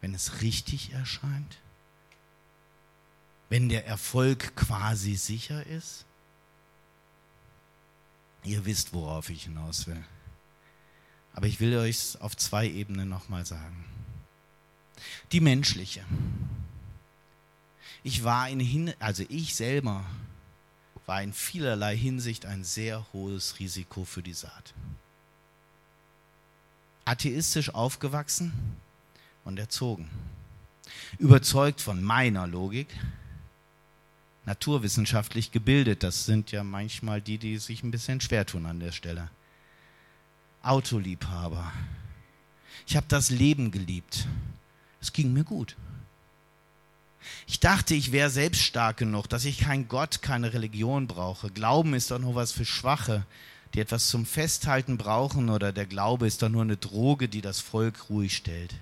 wenn 0.01 0.15
es 0.15 0.43
richtig 0.43 0.93
erscheint? 0.93 1.59
Wenn 3.49 3.69
der 3.69 3.87
Erfolg 3.87 4.57
quasi 4.57 5.15
sicher 5.15 5.65
ist? 5.67 6.05
Ihr 8.43 8.65
wisst, 8.65 8.93
worauf 8.93 9.31
ich 9.31 9.45
hinaus 9.45 9.87
will. 9.87 10.03
Aber 11.33 11.47
ich 11.47 11.61
will 11.61 11.77
euch 11.77 12.21
auf 12.21 12.37
zwei 12.37 12.67
Ebenen 12.67 13.09
nochmal 13.09 13.47
sagen. 13.47 13.85
Die 15.33 15.41
menschliche. 15.41 16.05
Ich 18.03 18.25
war 18.25 18.49
in, 18.49 18.61
Hin 18.61 18.95
also 18.99 19.25
ich 19.29 19.55
selber 19.55 20.05
war 21.07 21.23
in 21.23 21.33
vielerlei 21.33 21.97
Hinsicht 21.97 22.47
ein 22.47 22.65
sehr 22.65 23.07
hohes 23.13 23.61
Risiko 23.61 24.05
für 24.05 24.23
die 24.23 24.33
Saat 24.33 24.75
atheistisch 27.07 27.73
aufgewachsen 27.73 28.53
und 29.45 29.59
erzogen. 29.59 30.11
Überzeugt 31.19 31.81
von 31.81 32.03
meiner 32.03 32.47
Logik, 32.47 32.89
naturwissenschaftlich 34.45 35.53
gebildet. 35.53 36.03
Das 36.03 36.27
sind 36.27 36.53
ja 36.53 36.63
manchmal 36.63 37.23
die, 37.23 37.39
die 37.39 37.59
sich 37.59 37.83
ein 37.83 37.91
bisschen 37.91 38.21
schwer 38.21 38.45
tun 38.45 38.67
an 38.67 38.81
der 38.81 38.93
Stelle. 38.93 39.31
Autoliebhaber. 40.63 41.73
Ich 42.87 42.97
habe 42.97 43.07
das 43.09 43.31
Leben 43.31 43.71
geliebt. 43.71 44.27
Es 45.01 45.13
ging 45.13 45.33
mir 45.33 45.45
gut. 45.45 45.77
Ich 47.47 47.61
dachte, 47.61 47.95
ich 47.95 48.13
wäre 48.13 48.31
selbst 48.31 48.63
stark 48.63 48.99
genug, 48.99 49.29
dass 49.29 49.45
ich 49.45 49.61
keinen 49.61 49.89
Gott, 49.89 50.23
keine 50.23 50.53
Religion 50.53 51.07
brauche. 51.07 51.51
Glauben 51.51 51.95
ist 51.95 52.11
doch 52.11 52.19
nur 52.19 52.35
was 52.35 52.53
für 52.53 52.65
Schwache, 52.65 53.25
die 53.77 53.81
etwas 53.83 54.09
zum 54.09 54.25
Festhalten 54.25 54.97
brauchen, 54.97 55.51
oder 55.51 55.71
der 55.71 55.85
Glaube 55.85 56.27
ist 56.27 56.41
doch 56.41 56.49
nur 56.49 56.63
eine 56.63 56.79
Droge, 56.79 57.29
die 57.29 57.43
das 57.43 57.61
Volk 57.61 58.09
ruhig 58.09 58.35
stellt. 58.35 58.75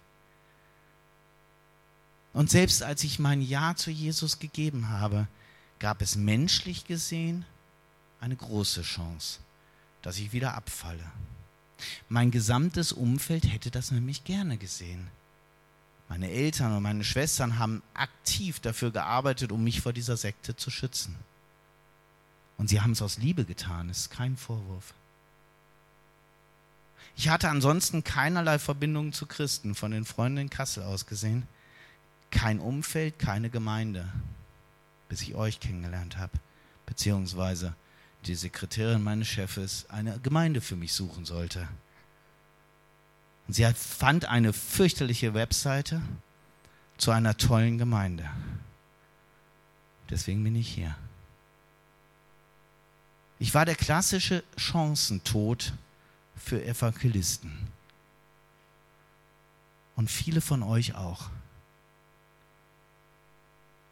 Und 2.32 2.48
selbst 2.48 2.80
als 2.84 3.02
ich 3.02 3.18
mein 3.18 3.42
Ja 3.42 3.74
zu 3.74 3.90
Jesus 3.90 4.38
gegeben 4.38 4.90
habe, 4.90 5.26
gab 5.80 6.00
es 6.00 6.14
menschlich 6.14 6.86
gesehen 6.86 7.44
eine 8.20 8.36
große 8.36 8.82
Chance, 8.82 9.40
dass 10.00 10.18
ich 10.18 10.32
wieder 10.32 10.54
abfalle. 10.54 11.04
Mein 12.08 12.30
gesamtes 12.30 12.92
Umfeld 12.92 13.52
hätte 13.52 13.72
das 13.72 13.90
nämlich 13.90 14.22
gerne 14.22 14.58
gesehen. 14.58 15.08
Meine 16.08 16.30
Eltern 16.30 16.72
und 16.76 16.84
meine 16.84 17.02
Schwestern 17.02 17.58
haben 17.58 17.82
aktiv 17.94 18.60
dafür 18.60 18.92
gearbeitet, 18.92 19.50
um 19.50 19.64
mich 19.64 19.80
vor 19.80 19.92
dieser 19.92 20.16
Sekte 20.16 20.54
zu 20.54 20.70
schützen. 20.70 21.16
Und 22.56 22.68
sie 22.68 22.80
haben 22.80 22.92
es 22.92 23.02
aus 23.02 23.18
Liebe 23.18 23.44
getan, 23.44 23.90
ist 23.90 24.10
kein 24.10 24.36
Vorwurf. 24.36 24.94
Ich 27.16 27.28
hatte 27.28 27.48
ansonsten 27.48 28.02
keinerlei 28.02 28.58
Verbindungen 28.58 29.12
zu 29.12 29.26
Christen, 29.26 29.74
von 29.74 29.92
den 29.92 30.04
Freunden 30.04 30.38
in 30.38 30.50
Kassel 30.50 30.82
aus 30.82 31.06
gesehen. 31.06 31.46
Kein 32.30 32.58
Umfeld, 32.58 33.18
keine 33.18 33.50
Gemeinde, 33.50 34.08
bis 35.08 35.22
ich 35.22 35.34
euch 35.34 35.60
kennengelernt 35.60 36.16
habe, 36.16 36.32
beziehungsweise 36.86 37.74
die 38.26 38.34
Sekretärin 38.34 39.02
meines 39.02 39.28
Chefes 39.28 39.86
eine 39.90 40.18
Gemeinde 40.20 40.60
für 40.60 40.76
mich 40.76 40.92
suchen 40.92 41.24
sollte. 41.24 41.68
Und 43.46 43.54
sie 43.54 43.70
fand 43.74 44.24
eine 44.24 44.52
fürchterliche 44.52 45.34
Webseite 45.34 46.00
zu 46.96 47.10
einer 47.10 47.36
tollen 47.36 47.78
Gemeinde. 47.78 48.28
Deswegen 50.10 50.42
bin 50.42 50.56
ich 50.56 50.68
hier. 50.68 50.96
Ich 53.44 53.52
war 53.52 53.66
der 53.66 53.74
klassische 53.74 54.42
Chancentod 54.56 55.74
für 56.34 56.64
Evangelisten. 56.64 57.52
Und 59.96 60.10
viele 60.10 60.40
von 60.40 60.62
euch 60.62 60.94
auch. 60.94 61.28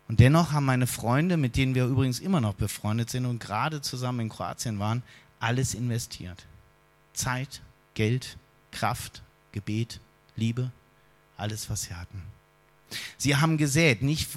Und 0.08 0.20
dennoch 0.20 0.52
haben 0.52 0.64
meine 0.64 0.86
Freunde, 0.86 1.36
mit 1.36 1.58
denen 1.58 1.74
wir 1.74 1.84
übrigens 1.84 2.18
immer 2.18 2.40
noch 2.40 2.54
befreundet 2.54 3.10
sind 3.10 3.26
und 3.26 3.40
gerade 3.40 3.82
zusammen 3.82 4.20
in 4.20 4.28
Kroatien 4.30 4.78
waren, 4.78 5.02
alles 5.38 5.74
investiert. 5.74 6.46
Zeit, 7.12 7.60
Geld, 7.92 8.38
Kraft, 8.70 9.20
Gebet, 9.52 10.00
Liebe, 10.34 10.72
alles, 11.36 11.68
was 11.68 11.82
sie 11.82 11.94
hatten. 11.94 12.22
Sie 13.18 13.36
haben 13.36 13.58
gesät, 13.58 14.00
nicht, 14.00 14.30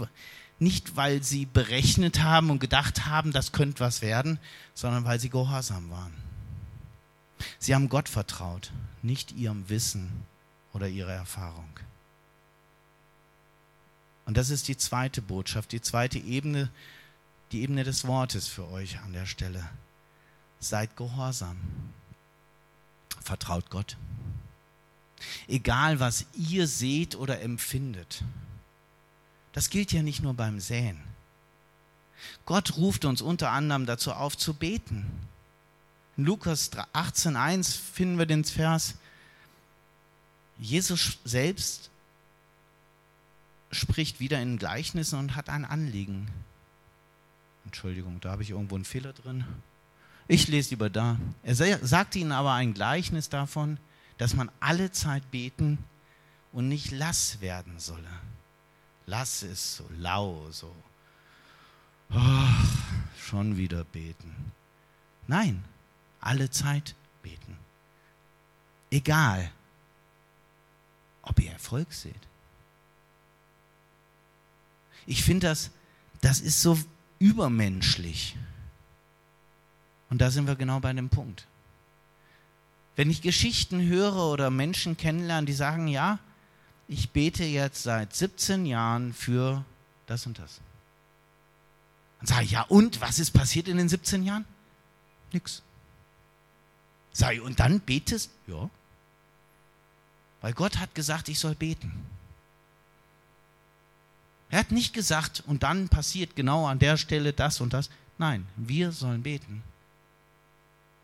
nicht 0.59 0.95
weil 0.95 1.21
sie 1.21 1.45
berechnet 1.45 2.23
haben 2.23 2.49
und 2.49 2.59
gedacht 2.59 3.05
haben, 3.05 3.31
das 3.31 3.51
könnte 3.51 3.81
was 3.81 4.01
werden, 4.01 4.39
sondern 4.73 5.05
weil 5.05 5.19
sie 5.19 5.29
gehorsam 5.29 5.89
waren. 5.89 6.13
Sie 7.59 7.75
haben 7.75 7.89
Gott 7.89 8.07
vertraut, 8.07 8.71
nicht 9.01 9.33
ihrem 9.33 9.67
Wissen 9.69 10.23
oder 10.73 10.87
ihrer 10.87 11.13
Erfahrung. 11.13 11.69
Und 14.25 14.37
das 14.37 14.49
ist 14.49 14.67
die 14.67 14.77
zweite 14.77 15.21
Botschaft, 15.21 15.71
die 15.71 15.81
zweite 15.81 16.17
Ebene, 16.17 16.69
die 17.51 17.61
Ebene 17.61 17.83
des 17.83 18.05
Wortes 18.07 18.47
für 18.47 18.69
euch 18.69 18.99
an 19.01 19.13
der 19.13 19.25
Stelle. 19.25 19.69
Seid 20.59 20.95
gehorsam. 20.95 21.57
Vertraut 23.21 23.69
Gott. 23.69 23.97
Egal, 25.47 25.99
was 25.99 26.25
ihr 26.35 26.67
seht 26.67 27.15
oder 27.15 27.41
empfindet. 27.41 28.23
Das 29.55 29.69
gilt 29.69 29.93
ja 29.93 30.03
nicht 30.03 30.21
nur 30.21 30.33
beim 30.33 30.59
Säen. 30.59 30.99
Gott 32.45 32.75
ruft 32.75 33.05
uns 33.05 33.21
unter 33.21 33.51
anderem 33.51 33.85
dazu 33.85 34.11
auf 34.11 34.37
zu 34.37 34.53
beten. 34.53 35.05
In 36.17 36.25
Lukas 36.25 36.73
18.1 36.73 37.79
finden 37.93 38.17
wir 38.17 38.25
den 38.25 38.43
Vers, 38.43 38.95
Jesus 40.57 41.19
selbst 41.23 41.89
spricht 43.71 44.19
wieder 44.19 44.41
in 44.41 44.57
Gleichnissen 44.57 45.17
und 45.19 45.37
hat 45.37 45.47
ein 45.47 45.63
Anliegen. 45.63 46.27
Entschuldigung, 47.63 48.19
da 48.19 48.31
habe 48.31 48.43
ich 48.43 48.49
irgendwo 48.49 48.75
einen 48.75 48.83
Fehler 48.83 49.13
drin. 49.13 49.45
Ich 50.27 50.49
lese 50.49 50.71
lieber 50.71 50.89
da. 50.89 51.17
Er 51.43 51.55
sagt 51.55 52.17
ihnen 52.17 52.33
aber 52.33 52.51
ein 52.51 52.73
Gleichnis 52.73 53.29
davon, 53.29 53.77
dass 54.17 54.33
man 54.33 54.51
alle 54.59 54.91
Zeit 54.91 55.31
beten 55.31 55.77
und 56.51 56.67
nicht 56.67 56.91
lass 56.91 57.39
werden 57.39 57.79
solle. 57.79 58.09
Lass 59.07 59.43
ist 59.43 59.77
so 59.77 59.85
lau, 59.97 60.47
so 60.51 60.75
oh, 62.11 62.17
schon 63.19 63.57
wieder 63.57 63.83
beten. 63.83 64.51
Nein, 65.27 65.63
alle 66.21 66.49
Zeit 66.49 66.95
beten. 67.21 67.57
Egal, 68.89 69.51
ob 71.21 71.39
ihr 71.39 71.51
Erfolg 71.51 71.91
seht. 71.93 72.15
Ich 75.05 75.23
finde 75.23 75.47
das, 75.47 75.71
das 76.21 76.39
ist 76.39 76.61
so 76.61 76.79
übermenschlich. 77.19 78.35
Und 80.09 80.19
da 80.19 80.31
sind 80.31 80.47
wir 80.47 80.55
genau 80.55 80.79
bei 80.79 80.93
dem 80.93 81.09
Punkt. 81.09 81.47
Wenn 82.95 83.09
ich 83.09 83.21
Geschichten 83.21 83.85
höre 83.85 84.31
oder 84.31 84.49
Menschen 84.49 84.97
kennenlerne, 84.97 85.45
die 85.45 85.53
sagen, 85.53 85.87
ja, 85.87 86.19
ich 86.87 87.11
bete 87.11 87.43
jetzt 87.43 87.83
seit 87.83 88.15
17 88.15 88.65
Jahren 88.65 89.13
für 89.13 89.65
das 90.05 90.25
und 90.25 90.39
das. 90.39 90.59
Dann 92.19 92.27
sage 92.27 92.45
ich, 92.45 92.51
ja, 92.51 92.61
und 92.63 93.01
was 93.01 93.19
ist 93.19 93.31
passiert 93.31 93.67
in 93.67 93.77
den 93.77 93.89
17 93.89 94.23
Jahren? 94.23 94.45
Nix. 95.31 95.61
Sag 97.11 97.33
ich, 97.33 97.41
und 97.41 97.59
dann 97.59 97.79
betest? 97.79 98.31
Ja. 98.47 98.69
Weil 100.41 100.53
Gott 100.53 100.77
hat 100.77 100.93
gesagt, 100.95 101.29
ich 101.29 101.39
soll 101.39 101.55
beten. 101.55 102.05
Er 104.49 104.59
hat 104.59 104.71
nicht 104.71 104.93
gesagt, 104.93 105.43
und 105.47 105.63
dann 105.63 105.89
passiert 105.89 106.35
genau 106.35 106.67
an 106.67 106.79
der 106.79 106.97
Stelle 106.97 107.33
das 107.33 107.61
und 107.61 107.73
das. 107.73 107.89
Nein, 108.17 108.45
wir 108.55 108.91
sollen 108.91 109.23
beten. 109.23 109.63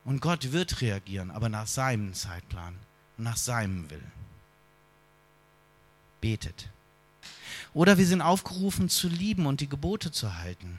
Und 0.05 0.21
Gott 0.21 0.51
wird 0.51 0.81
reagieren, 0.81 1.31
aber 1.31 1.49
nach 1.49 1.67
seinem 1.67 2.13
Zeitplan 2.13 2.75
und 3.17 3.23
nach 3.23 3.37
seinem 3.37 3.89
Willen. 3.89 4.11
Betet. 6.21 6.69
Oder 7.73 7.97
wir 7.97 8.05
sind 8.05 8.21
aufgerufen 8.21 8.89
zu 8.89 9.07
lieben 9.07 9.45
und 9.45 9.61
die 9.61 9.69
Gebote 9.69 10.11
zu 10.11 10.37
halten. 10.37 10.77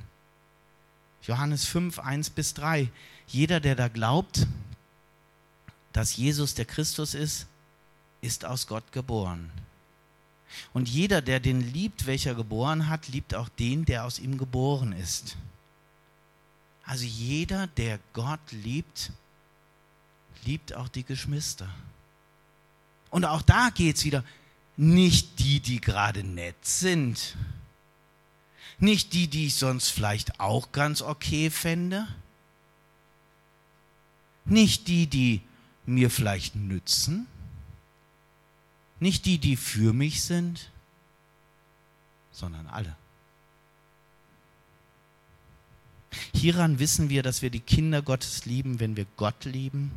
Johannes 1.23 1.65
5, 1.67 1.99
1 1.99 2.31
bis 2.31 2.55
3. 2.55 2.91
Jeder, 3.27 3.61
der 3.61 3.75
da 3.77 3.89
glaubt, 3.89 4.47
dass 5.93 6.17
Jesus 6.17 6.55
der 6.55 6.65
Christus 6.65 7.15
ist, 7.15 7.47
ist 8.21 8.45
aus 8.45 8.67
Gott 8.67 8.93
geboren. 8.93 9.51
Und 10.73 10.89
jeder, 10.89 11.23
der 11.23 11.41
den 11.41 11.61
liebt, 11.73 12.07
welcher 12.07 12.35
geboren 12.35 12.89
hat, 12.89 13.09
liebt 13.09 13.35
auch 13.35 13.49
den, 13.49 13.85
der 13.85 14.05
aus 14.05 14.19
ihm 14.19 14.37
geboren 14.39 14.93
ist. 14.93 15.37
Also 16.85 17.05
jeder, 17.05 17.69
der 17.69 17.99
Gott 18.13 18.41
liebt, 18.51 19.13
liebt 20.45 20.75
auch 20.75 20.89
die 20.89 21.05
Geschwister. 21.05 21.69
Und 23.11 23.25
auch 23.25 23.43
da 23.43 23.71
geht 23.71 23.97
es 23.97 24.05
wieder, 24.05 24.25
nicht 24.77 25.39
die, 25.39 25.61
die 25.61 25.81
gerade 25.81 26.25
nett 26.25 26.65
sind, 26.65 27.37
nicht 28.79 29.13
die, 29.13 29.29
die 29.29 29.47
ich 29.47 29.55
sonst 29.55 29.91
vielleicht 29.91 30.41
auch 30.41 30.73
ganz 30.73 31.03
okay 31.03 31.51
fände, 31.51 32.09
nicht 34.45 34.89
die, 34.89 35.07
die 35.07 35.43
mir 35.87 36.11
vielleicht 36.11 36.57
nützen, 36.57 37.27
nicht 38.99 39.27
die, 39.27 39.39
die 39.39 39.57
für 39.57 39.93
mich 39.93 40.23
sind, 40.23 40.71
sondern 42.33 42.67
alle. 42.67 42.97
Hieran 46.35 46.79
wissen 46.79 47.09
wir, 47.09 47.23
dass 47.23 47.43
wir 47.43 47.51
die 47.51 47.61
Kinder 47.61 48.03
Gottes 48.03 48.45
lieben, 48.45 48.81
wenn 48.81 48.97
wir 48.97 49.07
Gott 49.17 49.45
lieben 49.45 49.93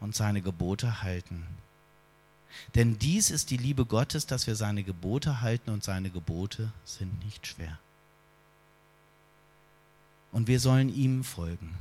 und 0.00 0.14
seine 0.14 0.42
Gebote 0.42 1.02
halten. 1.02 1.46
Denn 2.74 2.98
dies 2.98 3.30
ist 3.30 3.50
die 3.50 3.56
Liebe 3.56 3.86
Gottes, 3.86 4.26
dass 4.26 4.46
wir 4.46 4.56
seine 4.56 4.82
Gebote 4.82 5.40
halten 5.40 5.70
und 5.70 5.84
seine 5.84 6.10
Gebote 6.10 6.72
sind 6.84 7.24
nicht 7.24 7.46
schwer. 7.46 7.78
Und 10.32 10.48
wir 10.48 10.60
sollen 10.60 10.94
ihm 10.94 11.24
folgen, 11.24 11.74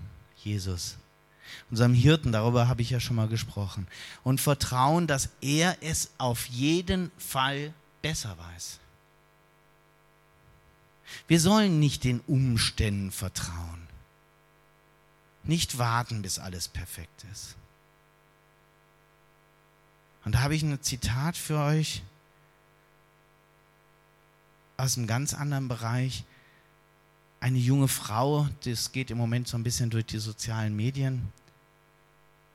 Jesus 0.44 0.98
unserem 1.70 1.94
Hirten, 1.94 2.32
darüber 2.32 2.68
habe 2.68 2.82
ich 2.82 2.90
ja 2.90 3.00
schon 3.00 3.16
mal 3.16 3.28
gesprochen, 3.28 3.88
und 4.24 4.42
vertrauen, 4.42 5.08
dass 5.08 5.30
er 5.42 5.78
es 5.82 6.12
auf 6.18 6.48
jeden 6.48 7.12
Fall 7.18 7.74
besser 8.02 8.38
weiß. 8.38 8.80
Wir 11.28 11.40
sollen 11.40 11.80
nicht 11.80 12.04
den 12.04 12.20
Umständen 12.22 13.12
vertrauen. 13.12 13.88
Nicht 15.44 15.78
warten, 15.78 16.22
bis 16.22 16.40
alles 16.40 16.68
perfekt 16.68 17.26
ist. 17.32 17.56
Und 20.26 20.34
da 20.34 20.42
habe 20.42 20.56
ich 20.56 20.64
ein 20.64 20.82
Zitat 20.82 21.38
für 21.38 21.60
euch 21.60 22.02
aus 24.78 24.98
einem 24.98 25.08
ganz 25.08 25.34
anderen 25.34 25.68
Bereich. 25.68 26.24
Eine 27.40 27.60
junge 27.60 27.88
Frau, 27.88 28.50
das 28.64 28.92
geht 28.92 29.12
im 29.12 29.18
Moment 29.18 29.48
so 29.48 29.56
ein 29.56 29.64
bisschen 29.64 29.92
durch 29.92 30.08
die 30.08 30.18
sozialen 30.18 30.76
Medien. 30.76 31.32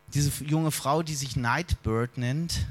Diese 0.09 0.45
junge 0.45 0.73
Frau, 0.73 1.05
die 1.05 1.15
sich 1.15 1.37
Nightbird 1.37 2.19
nennt, 2.19 2.67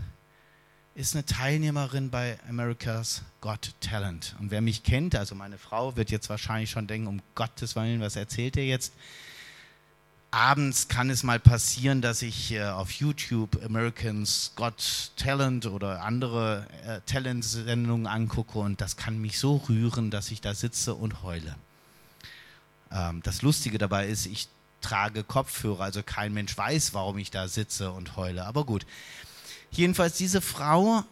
ist 0.96 1.16
eine 1.16 1.26
Teilnehmerin 1.26 2.10
bei 2.10 2.38
America's 2.50 3.22
Got 3.40 3.74
Talent. 3.80 4.36
Und 4.40 4.52
wer 4.52 4.60
mich 4.60 4.84
kennt, 4.84 5.16
also 5.16 5.34
meine 5.34 5.58
Frau, 5.58 5.96
wird 5.96 6.12
jetzt 6.12 6.30
wahrscheinlich 6.30 6.72
schon 6.72 6.88
denken, 6.88 7.08
um 7.08 7.22
Gottes 7.36 7.78
Willen, 7.78 8.02
was 8.02 8.18
erzählt 8.18 8.58
er 8.58 8.66
jetzt? 8.66 8.92
Abends 10.32 10.88
kann 10.88 11.10
es 11.10 11.24
mal 11.24 11.40
passieren, 11.40 12.02
dass 12.02 12.22
ich 12.22 12.52
äh, 12.52 12.64
auf 12.66 12.92
YouTube 12.92 13.64
Americans 13.66 14.52
Got 14.56 15.12
Talent 15.16 15.66
oder 15.66 16.04
andere 16.04 16.68
äh, 16.86 17.02
Talentsendungen 17.06 18.06
angucke 18.06 18.60
und 18.60 18.80
das 18.80 18.96
kann 18.96 19.20
mich 19.20 19.40
so 19.40 19.58
rühren, 19.68 20.12
dass 20.12 20.30
ich 20.30 20.40
da 20.42 20.54
sitze 20.54 20.94
und 20.94 21.24
heule. 21.24 21.56
Ähm, 22.92 23.22
das 23.24 23.42
Lustige 23.42 23.80
dabei 23.80 24.08
ist, 24.08 24.28
ich 24.28 24.48
trage 24.82 25.24
Kopfhörer, 25.24 25.86
also 25.86 26.04
kein 26.04 26.34
Mensch 26.34 26.56
weiß, 26.56 26.94
warum 26.94 27.18
ich 27.18 27.32
da 27.32 27.48
sitze 27.48 27.92
und 27.92 28.16
heule. 28.16 28.46
Aber 28.46 28.66
gut, 28.66 28.86
Jedenfalls 29.72 30.18
diese 30.18 30.42
Frau 30.42 31.04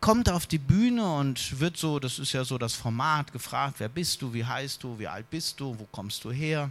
kommt 0.00 0.28
auf 0.28 0.46
die 0.46 0.58
Bühne 0.58 1.14
und 1.14 1.60
wird 1.60 1.76
so, 1.76 1.98
das 1.98 2.18
ist 2.18 2.32
ja 2.32 2.44
so 2.44 2.58
das 2.58 2.74
Format, 2.74 3.32
gefragt, 3.32 3.76
wer 3.78 3.88
bist 3.88 4.22
du, 4.22 4.32
wie 4.32 4.44
heißt 4.44 4.82
du, 4.82 4.98
wie 4.98 5.06
alt 5.06 5.28
bist 5.30 5.60
du, 5.60 5.78
wo 5.78 5.86
kommst 5.92 6.24
du 6.24 6.32
her? 6.32 6.70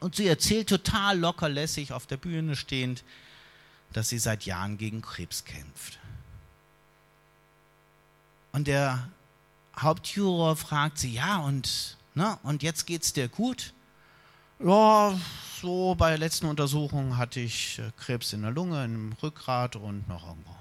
Und 0.00 0.16
sie 0.16 0.26
erzählt 0.26 0.68
total 0.68 1.18
locker 1.18 1.48
lässig 1.48 1.92
auf 1.92 2.06
der 2.06 2.16
Bühne 2.16 2.56
stehend, 2.56 3.04
dass 3.92 4.08
sie 4.08 4.18
seit 4.18 4.44
Jahren 4.44 4.76
gegen 4.76 5.02
Krebs 5.02 5.44
kämpft. 5.44 5.98
Und 8.52 8.66
der 8.66 9.08
Hauptjuror 9.78 10.56
fragt 10.56 10.98
sie, 10.98 11.12
ja, 11.12 11.38
und, 11.38 11.96
ne, 12.14 12.38
und 12.42 12.62
jetzt 12.62 12.86
geht's 12.86 13.12
dir 13.12 13.28
gut? 13.28 13.72
Ja, 14.60 15.18
so 15.60 15.94
bei 15.96 16.10
der 16.10 16.18
letzten 16.18 16.46
Untersuchung 16.46 17.16
hatte 17.16 17.40
ich 17.40 17.78
äh, 17.78 17.90
Krebs 17.98 18.32
in 18.32 18.42
der 18.42 18.50
Lunge, 18.50 18.84
im 18.84 19.12
Rückgrat 19.22 19.76
und 19.76 20.06
noch 20.08 20.26
irgendwo. 20.26 20.54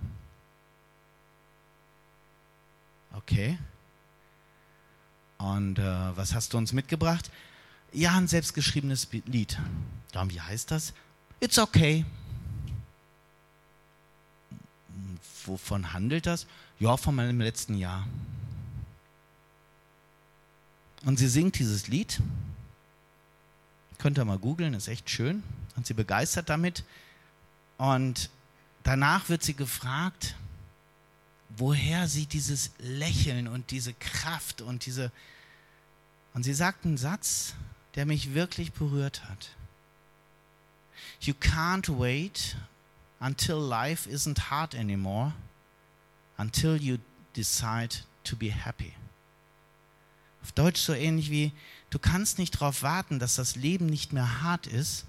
Okay. 3.14 3.60
Und 5.38 5.78
äh, 5.78 6.18
was 6.18 6.34
hast 6.34 6.54
du 6.54 6.58
uns 6.58 6.74
mitgebracht? 6.74 7.30
Ja, 7.94 8.18
ein 8.18 8.28
selbstgeschriebenes 8.28 9.08
Lied. 9.26 9.58
Ja, 10.14 10.30
wie 10.30 10.42
heißt 10.42 10.72
das? 10.72 10.94
It's 11.40 11.60
okay. 11.60 12.06
Wovon 15.46 15.94
handelt 15.94 16.26
das? 16.26 16.48
Ja, 16.80 16.98
von 16.98 17.16
meinem 17.16 17.40
letzten 17.40 17.78
Jahr. 17.78 18.08
Und 21.06 21.18
sie 21.18 21.28
singt 21.28 21.60
dieses 21.60 21.88
Lied 21.88 22.20
Könnt 24.04 24.18
ihr 24.18 24.26
mal 24.26 24.38
googeln, 24.38 24.74
ist 24.74 24.90
echt 24.90 25.10
schön. 25.10 25.44
Und 25.78 25.88
sie 25.88 25.94
begeistert 25.94 26.50
damit. 26.50 26.84
Und 27.78 28.30
danach 28.84 29.30
wird 29.30 29.44
sie 29.44 29.54
gefragt, 29.54 30.36
woher 31.48 32.10
sie 32.10 32.26
dieses 32.26 32.72
Lächeln 32.80 33.48
und 33.48 33.72
diese 33.72 33.94
Kraft 33.94 34.62
und 34.62 34.86
diese... 34.86 35.10
Und 36.34 36.44
sie 36.44 36.54
sagt 36.54 36.84
einen 36.86 36.98
Satz, 36.98 37.54
der 37.96 38.06
mich 38.06 38.34
wirklich 38.34 38.74
berührt 38.74 39.24
hat. 39.30 39.52
You 41.22 41.34
can't 41.34 42.00
wait 42.00 42.58
until 43.20 43.56
life 43.56 44.10
isn't 44.10 44.50
hard 44.50 44.76
anymore, 44.76 45.34
until 46.38 46.76
you 46.76 46.98
decide 47.36 47.96
to 48.24 48.36
be 48.36 48.52
happy. 48.52 48.94
Auf 50.42 50.52
Deutsch 50.52 50.82
so 50.82 50.94
ähnlich 50.94 51.30
wie, 51.30 51.54
Du 51.94 52.00
kannst 52.00 52.40
nicht 52.40 52.56
darauf 52.56 52.82
warten, 52.82 53.20
dass 53.20 53.36
das 53.36 53.56
Leben 53.56 53.86
nicht 53.86 54.14
mehr 54.14 54.42
hart 54.42 54.66
ist, 54.66 55.06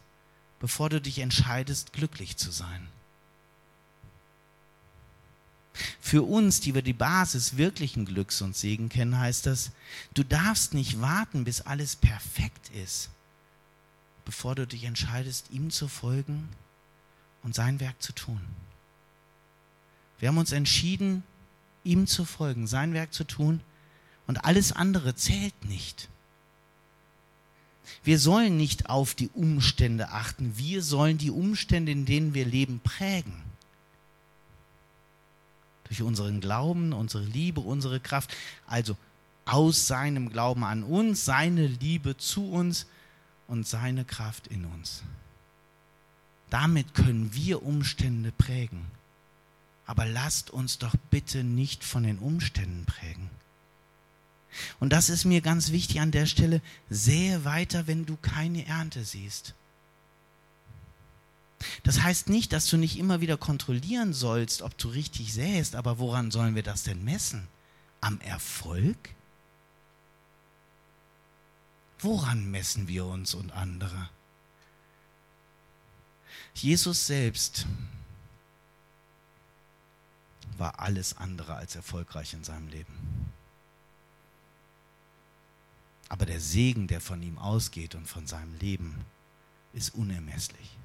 bevor 0.61 0.90
du 0.90 1.01
dich 1.01 1.20
entscheidest, 1.20 1.94
glücklich 1.94 2.37
zu 2.37 2.51
sein. 2.51 2.88
Für 6.01 6.23
uns, 6.23 6.61
die 6.61 6.75
wir 6.75 6.83
die 6.83 6.93
Basis 6.93 7.57
wirklichen 7.57 8.05
Glücks 8.05 8.41
und 8.41 8.57
Segen 8.57 8.89
kennen, 8.89 9.19
heißt 9.19 9.47
das, 9.47 9.73
du 10.15 10.23
darfst 10.23 10.73
nicht 10.73 11.01
warten, 11.01 11.45
bis 11.45 11.61
alles 11.63 11.97
perfekt 11.97 12.71
ist, 12.71 13.11
bevor 14.25 14.55
du 14.55 14.67
dich 14.67 14.85
entscheidest, 14.85 15.51
ihm 15.51 15.71
zu 15.71 15.89
folgen 15.89 16.49
und 17.43 17.55
sein 17.55 17.81
Werk 17.81 18.01
zu 18.01 18.13
tun. 18.13 18.41
Wir 20.21 20.29
haben 20.29 20.39
uns 20.39 20.53
entschieden, 20.53 21.25
ihm 21.83 22.07
zu 22.07 22.25
folgen, 22.25 22.67
sein 22.67 22.95
Werk 22.95 23.13
zu 23.13 23.25
tun 23.25 23.61
und 24.27 24.45
alles 24.45 24.73
andere 24.73 25.17
zählt 25.17 25.65
nicht. 25.65 26.09
Wir 28.03 28.19
sollen 28.19 28.57
nicht 28.57 28.89
auf 28.89 29.15
die 29.15 29.29
Umstände 29.29 30.11
achten, 30.11 30.57
wir 30.57 30.83
sollen 30.83 31.19
die 31.19 31.31
Umstände, 31.31 31.93
in 31.93 32.07
denen 32.07 32.33
wir 32.33 32.47
leben, 32.47 32.81
prägen. 32.81 33.43
Durch 35.95 36.03
unseren 36.03 36.41
Glauben, 36.41 36.93
unsere 36.93 37.23
Liebe, 37.23 37.61
unsere 37.61 38.01
Kraft. 38.01 38.35
Also 38.67 38.97
aus 39.45 39.87
seinem 39.87 40.29
Glauben 40.29 40.65
an 40.65 40.83
uns, 40.83 41.25
seine 41.25 41.69
Liebe 41.69 42.17
zu 42.17 42.51
uns 42.51 42.87
und 43.47 43.65
seine 43.65 44.05
Kraft 44.05 44.49
in 44.49 44.65
uns. 44.65 45.05
Damit 46.51 46.95
können 46.95 47.33
wir 47.33 47.63
Umstände 47.63 48.33
prägen. 48.33 48.87
Aber 49.87 50.05
lasst 50.05 50.51
uns 50.51 50.79
doch 50.79 50.97
bitte 51.13 51.45
nicht 51.45 51.85
von 51.85 52.03
den 52.03 52.19
Umständen 52.19 52.87
prägen. 52.87 53.31
Und 54.81 54.93
das 54.93 55.09
ist 55.11 55.25
mir 55.25 55.43
ganz 55.43 55.71
wichtig 55.71 56.01
an 56.01 56.11
der 56.11 56.27
Stelle. 56.27 56.61
Sähe 56.91 57.45
weiter, 57.45 57.87
wenn 57.87 58.05
du 58.05 58.17
keine 58.17 58.67
Ernte 58.67 59.05
siehst. 59.05 59.55
Das 61.85 62.01
heißt 62.03 62.31
nicht, 62.31 62.55
dass 62.55 62.66
du 62.66 62.79
nicht 62.79 62.99
immer 62.99 63.20
wieder 63.20 63.37
kontrollieren 63.37 64.14
sollst, 64.14 64.62
ob 64.62 64.77
du 64.79 64.88
richtig 64.88 65.35
sähst, 65.35 65.77
aber 65.77 65.99
woran 65.99 66.31
sollen 66.31 66.55
wir 66.55 66.62
das 66.62 66.83
denn 66.83 67.05
messen? 67.05 67.47
Am 68.01 68.20
Erfolg? 68.23 68.97
Woran 71.99 72.51
messen 72.51 72.88
wir 72.88 73.05
uns 73.05 73.35
und 73.35 73.53
andere? 73.53 74.09
Jesus 76.55 77.07
selbst 77.07 77.66
war 80.57 80.81
alles 80.81 81.18
andere 81.18 81.55
als 81.55 81.77
erfolgreich 81.77 82.33
in 82.33 82.44
seinem 82.44 82.68
Leben. 82.68 83.31
Aber 86.09 86.25
der 86.25 86.40
Segen, 86.40 86.87
der 86.87 87.03
von 87.03 87.23
ihm 87.23 87.37
ausgeht 87.37 87.94
und 87.94 88.07
von 88.07 88.27
seinem 88.27 88.55
Leben, 88.59 89.05
ist 89.75 89.94
unermesslich. 89.94 90.79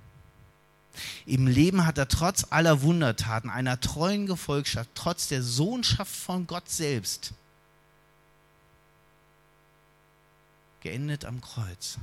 Im 1.25 1.47
Leben 1.47 1.85
hat 1.85 1.97
er 1.97 2.07
trotz 2.07 2.47
aller 2.49 2.81
Wundertaten, 2.81 3.49
einer 3.49 3.79
treuen 3.79 4.25
Gefolgschaft, 4.25 4.89
trotz 4.95 5.27
der 5.27 5.43
Sohnschaft 5.43 6.15
von 6.15 6.47
Gott 6.47 6.69
selbst, 6.69 7.33
geendet 10.81 11.25
am 11.25 11.41
Kreuz. 11.41 11.97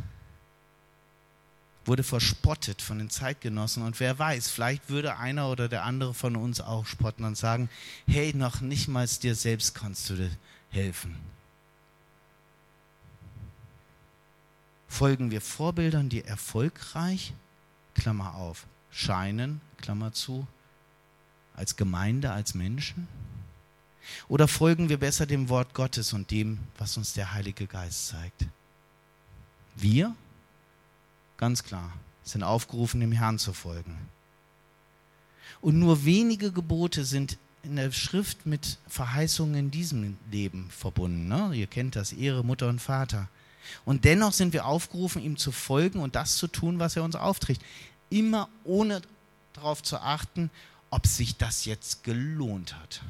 Wurde 1.85 2.02
verspottet 2.02 2.82
von 2.82 2.98
den 2.98 3.11
Zeitgenossen. 3.11 3.85
Und 3.85 4.00
wer 4.00 4.18
weiß, 4.18 4.48
vielleicht 4.50 4.90
würde 4.90 5.18
einer 5.18 5.48
oder 5.50 5.68
der 5.68 5.85
andere 5.85 6.14
von 6.14 6.35
uns 6.35 6.61
auch 6.61 6.85
spotten 6.85 7.24
und 7.24 7.37
sagen, 7.37 7.70
hey, 8.09 8.35
noch 8.35 8.61
nicht 8.61 8.88
mal 8.88 9.06
dir 9.06 9.37
selbst 9.37 9.74
kannst 9.74 10.11
du 10.11 10.30
helfen. 10.70 11.16
Folgen 14.88 15.30
wir 15.30 15.40
Vorbildern, 15.40 16.09
die 16.09 16.24
erfolgreich, 16.24 17.35
Klammer 17.94 18.35
auf, 18.35 18.66
scheinen, 18.96 19.61
Klammer 19.76 20.12
zu, 20.12 20.46
als 21.54 21.76
Gemeinde, 21.76 22.32
als 22.32 22.54
Menschen? 22.54 23.06
Oder 24.28 24.48
folgen 24.48 24.88
wir 24.88 24.98
besser 24.98 25.26
dem 25.26 25.48
Wort 25.48 25.74
Gottes 25.74 26.12
und 26.12 26.30
dem, 26.30 26.59
was 26.78 26.96
uns 26.96 27.12
der 27.12 27.32
Heilige 27.32 27.66
Geist 27.66 28.09
zeigt? 28.09 28.46
Wir, 29.74 30.14
ganz 31.37 31.62
klar, 31.62 31.92
sind 32.22 32.42
aufgerufen, 32.42 33.00
dem 33.00 33.12
Herrn 33.12 33.38
zu 33.38 33.52
folgen. 33.52 33.96
Und 35.61 35.78
nur 35.78 36.04
wenige 36.04 36.52
Gebote 36.52 37.04
sind 37.04 37.38
in 37.62 37.76
der 37.76 37.92
Schrift 37.92 38.46
mit 38.46 38.78
Verheißungen 38.87 39.56
in 39.56 39.70
diesem 39.70 40.16
Leben 40.30 40.70
verbunden. 40.70 41.28
Ne? 41.28 41.50
Ihr 41.54 41.66
kennt 41.66 41.96
das, 41.96 42.12
Ehre 42.12 42.44
Mutter 42.44 42.68
und 42.68 42.80
Vater. 42.80 43.28
Und 43.85 44.04
dennoch 44.04 44.32
sind 44.32 44.52
wir 44.52 44.64
aufgerufen, 44.64 45.20
ihm 45.20 45.37
zu 45.37 45.50
folgen 45.52 45.98
und 45.98 46.14
das 46.14 46.37
zu 46.37 46.46
tun, 46.46 46.78
was 46.78 46.96
er 46.96 47.02
uns 47.02 47.16
aufträgt. 47.16 47.62
Immer 48.11 48.49
ohne 48.64 49.03
darauf 49.53 49.83
zu 49.83 49.99
achten, 50.01 50.51
ob 50.90 51.07
sich 51.07 51.37
das 51.37 51.64
jetzt 51.64 52.05
gelohnt 52.05 52.77
hat. 52.79 53.03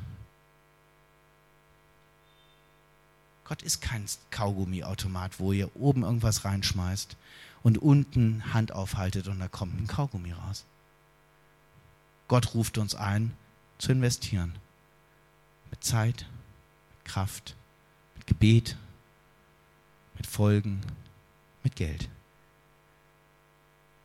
Gott 3.45 3.63
ist 3.63 3.81
kein 3.81 4.05
Kaugummiautomat, 4.31 5.39
wo 5.39 5.53
ihr 5.53 5.75
oben 5.77 6.03
irgendwas 6.03 6.45
reinschmeißt 6.45 7.17
und 7.63 7.79
unten 7.79 8.53
Hand 8.53 8.73
aufhaltet 8.73 9.29
und 9.29 9.39
da 9.39 9.49
kommt 9.49 9.81
ein 9.81 9.87
Kaugummi 9.87 10.33
raus. 10.33 10.65
Gott 12.29 12.55
ruft 12.55 12.79
uns 12.79 12.95
ein, 12.95 13.37
zu 13.79 13.93
investieren. 13.93 14.55
Mit 15.71 15.85
Zeit, 15.85 16.27
mit 16.91 17.05
Kraft, 17.05 17.55
mit 18.17 18.27
Gebet, 18.27 18.77
mit 20.17 20.27
Folgen, 20.27 20.81
mit 21.63 21.77
Geld. 21.77 22.09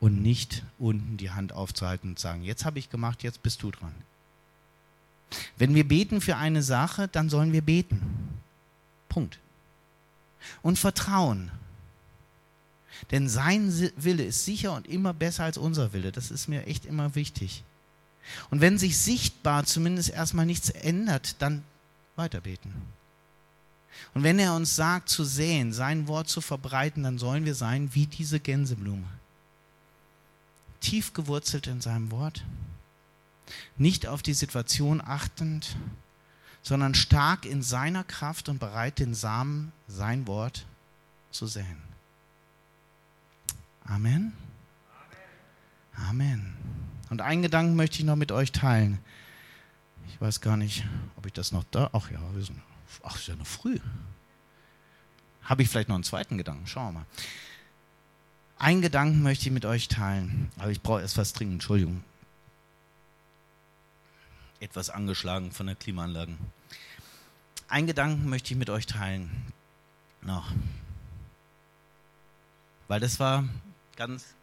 Und 0.01 0.21
nicht 0.21 0.63
unten 0.79 1.15
die 1.15 1.31
Hand 1.31 1.53
aufzuhalten 1.53 2.09
und 2.09 2.19
sagen, 2.19 2.43
jetzt 2.43 2.65
habe 2.65 2.79
ich 2.79 2.89
gemacht, 2.89 3.23
jetzt 3.23 3.41
bist 3.43 3.63
du 3.63 3.71
dran. 3.71 3.93
Wenn 5.57 5.73
wir 5.75 5.87
beten 5.87 6.19
für 6.19 6.35
eine 6.35 6.63
Sache, 6.63 7.07
dann 7.07 7.29
sollen 7.29 7.53
wir 7.53 7.61
beten. 7.61 8.01
Punkt. 9.07 9.39
Und 10.61 10.77
vertrauen. 10.77 11.51
Denn 13.11 13.29
sein 13.29 13.71
Wille 13.95 14.23
ist 14.23 14.43
sicher 14.43 14.73
und 14.73 14.87
immer 14.87 15.13
besser 15.13 15.45
als 15.45 15.57
unser 15.57 15.93
Wille. 15.93 16.11
Das 16.11 16.31
ist 16.31 16.47
mir 16.47 16.67
echt 16.67 16.85
immer 16.85 17.15
wichtig. 17.15 17.63
Und 18.49 18.61
wenn 18.61 18.77
sich 18.77 18.97
sichtbar 18.97 19.65
zumindest 19.65 20.09
erstmal 20.09 20.45
nichts 20.45 20.69
ändert, 20.69 21.41
dann 21.41 21.63
weiterbeten. 22.15 22.73
Und 24.13 24.23
wenn 24.23 24.39
er 24.39 24.55
uns 24.55 24.75
sagt 24.75 25.09
zu 25.09 25.23
säen, 25.23 25.73
sein 25.73 26.07
Wort 26.07 26.27
zu 26.27 26.41
verbreiten, 26.41 27.03
dann 27.03 27.17
sollen 27.17 27.45
wir 27.45 27.55
sein 27.55 27.93
wie 27.93 28.07
diese 28.07 28.39
Gänseblume. 28.39 29.07
Tief 30.81 31.13
gewurzelt 31.13 31.67
in 31.67 31.79
seinem 31.79 32.11
Wort, 32.11 32.43
nicht 33.77 34.07
auf 34.07 34.21
die 34.21 34.33
Situation 34.33 35.01
achtend, 35.01 35.75
sondern 36.61 36.93
stark 36.93 37.45
in 37.45 37.61
seiner 37.61 38.03
Kraft 38.03 38.49
und 38.49 38.59
bereit, 38.59 38.99
den 38.99 39.13
Samen, 39.13 39.71
sein 39.87 40.27
Wort 40.27 40.65
zu 41.31 41.47
säen. 41.47 41.81
Amen. 43.85 44.33
Amen. 45.95 46.55
Und 47.09 47.21
einen 47.21 47.41
Gedanken 47.41 47.75
möchte 47.75 47.99
ich 47.99 48.05
noch 48.05 48.15
mit 48.15 48.31
euch 48.31 48.51
teilen. 48.51 48.99
Ich 50.07 50.21
weiß 50.21 50.41
gar 50.41 50.57
nicht, 50.57 50.85
ob 51.15 51.25
ich 51.25 51.33
das 51.33 51.51
noch 51.51 51.63
da. 51.71 51.89
Ach 51.93 52.09
ja, 52.11 52.19
wir 52.33 52.43
sind, 52.43 52.61
ach, 53.03 53.15
ist 53.15 53.27
ja 53.27 53.35
noch 53.35 53.47
früh. 53.47 53.79
Habe 55.43 55.63
ich 55.63 55.69
vielleicht 55.69 55.89
noch 55.89 55.95
einen 55.95 56.03
zweiten 56.03 56.37
Gedanken? 56.37 56.67
Schauen 56.67 56.93
wir 56.93 56.99
mal. 56.99 57.05
Einen 58.61 58.81
Gedanken 58.81 59.23
möchte 59.23 59.47
ich 59.47 59.51
mit 59.51 59.65
euch 59.65 59.87
teilen, 59.87 60.51
aber 60.59 60.69
ich 60.69 60.81
brauche 60.81 61.01
erst 61.01 61.17
was 61.17 61.33
trinken, 61.33 61.55
Entschuldigung 61.55 62.03
etwas 64.61 64.89
angeschlagen 64.89 65.51
von 65.51 65.65
der 65.65 65.75
Klimaanlage. 65.75 66.37
Ein 67.67 67.87
Gedanken 67.87 68.29
möchte 68.29 68.53
ich 68.53 68.59
mit 68.59 68.69
euch 68.69 68.85
teilen. 68.85 69.29
Noch. 70.21 70.51
Weil 72.87 72.99
das 72.99 73.19
war 73.19 73.43
ganz, 73.95 74.35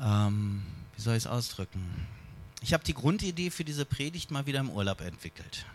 ähm, 0.00 0.64
wie 0.96 1.02
soll 1.02 1.16
ich 1.16 1.24
es 1.24 1.26
ausdrücken? 1.26 2.06
Ich 2.62 2.72
habe 2.72 2.82
die 2.82 2.94
Grundidee 2.94 3.50
für 3.50 3.64
diese 3.64 3.84
Predigt 3.84 4.30
mal 4.30 4.46
wieder 4.46 4.60
im 4.60 4.70
Urlaub 4.70 5.00
entwickelt. 5.02 5.66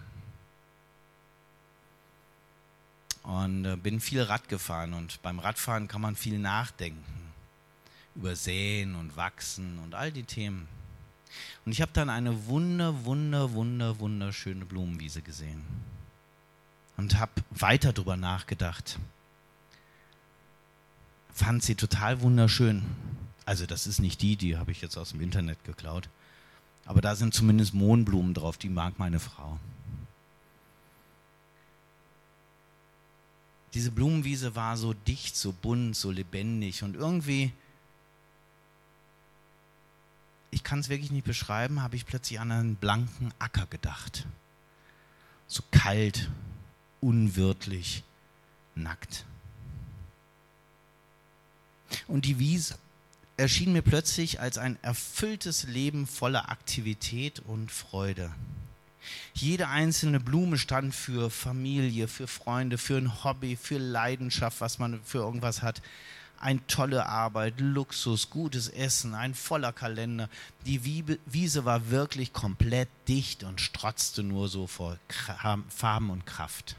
Und 3.24 3.66
äh, 3.66 3.78
bin 3.78 4.00
viel 4.00 4.22
Rad 4.22 4.50
gefahren 4.50 4.94
und 4.94 5.22
beim 5.22 5.40
Radfahren 5.40 5.88
kann 5.88 6.02
man 6.02 6.16
viel 6.16 6.40
nachdenken 6.40 7.04
über 8.16 8.36
Säen 8.36 8.96
und 8.96 9.16
Wachsen 9.16 9.80
und 9.80 9.96
all 9.96 10.12
die 10.12 10.24
Themen. 10.24 10.68
Und 11.66 11.72
ich 11.72 11.82
habe 11.82 11.92
dann 11.94 12.10
eine 12.10 12.46
wunder, 12.46 13.06
wunder, 13.06 13.54
wunder, 13.54 14.00
wunderschöne 14.00 14.66
Blumenwiese 14.66 15.22
gesehen 15.22 15.64
und 16.98 17.18
habe 17.18 17.32
weiter 17.50 17.94
darüber 17.94 18.18
nachgedacht. 18.18 19.00
Fand 21.34 21.64
sie 21.64 21.76
total 21.76 22.22
wunderschön. 22.22 22.84
Also 23.46 23.66
das 23.66 23.88
ist 23.88 24.00
nicht 24.00 24.22
die, 24.22 24.36
die 24.36 24.58
habe 24.58 24.72
ich 24.72 24.82
jetzt 24.82 24.98
aus 24.98 25.10
dem 25.10 25.22
Internet 25.22 25.64
geklaut. 25.64 26.10
Aber 26.86 27.02
da 27.02 27.16
sind 27.16 27.34
zumindest 27.34 27.74
Mohnblumen 27.74 28.34
drauf, 28.34 28.58
die 28.58 28.70
mag 28.70 29.00
meine 29.00 29.20
Frau. 29.20 29.58
Diese 33.74 33.92
Blumenwiese 33.92 34.56
war 34.56 34.78
so 34.78 34.94
dicht, 34.94 35.36
so 35.36 35.52
bunt, 35.52 35.96
so 35.96 36.12
lebendig 36.12 36.84
und 36.84 36.96
irgendwie 36.96 37.52
ich 40.54 40.64
kann 40.64 40.80
es 40.80 40.90
wirklich 40.90 41.12
nicht 41.12 41.26
beschreiben, 41.26 41.82
habe 41.82 41.96
ich 41.96 42.06
plötzlich 42.06 42.40
an 42.40 42.52
einen 42.52 42.76
blanken 42.76 43.34
Acker 43.40 43.66
gedacht. 43.66 44.28
So 45.48 45.64
kalt, 45.72 46.30
unwirtlich, 47.02 48.04
nackt. 48.76 49.26
Und 52.08 52.26
die 52.26 52.40
Wiese 52.40 52.78
erschien 53.36 53.74
mir 53.74 53.82
plötzlich 53.82 54.40
als 54.40 54.58
ein 54.58 54.78
erfülltes 54.84 55.64
Leben 55.64 56.06
voller 56.08 56.50
Aktivität 56.50 57.40
und 57.40 57.72
Freude. 57.72 58.32
Jede 59.34 59.68
einzelne 59.68 60.20
Blume 60.20 60.58
stand 60.58 60.94
für 60.96 61.30
Familie, 61.30 62.08
für 62.08 62.28
Freunde, 62.28 62.78
für 62.78 62.98
ein 62.98 63.24
Hobby, 63.24 63.56
für 63.56 63.78
Leidenschaft, 63.78 64.62
was 64.62 64.80
man 64.80 65.02
für 65.04 65.20
irgendwas 65.20 65.62
hat 65.62 65.82
eine 66.44 66.66
tolle 66.68 67.06
Arbeit, 67.06 67.60
Luxus, 67.60 68.30
gutes 68.30 68.68
Essen, 68.68 69.16
ein 69.16 69.34
voller 69.34 69.72
Kalender. 69.72 70.30
Die 70.66 71.18
Wiese 71.26 71.66
war 71.66 71.90
wirklich 71.90 72.34
komplett 72.34 72.90
dicht 73.08 73.44
und 73.44 73.62
strotzte 73.62 74.24
nur 74.24 74.50
so 74.50 74.68
vor 74.68 74.98
Farben 75.70 76.10
und 76.10 76.26
Kraft. 76.26 76.76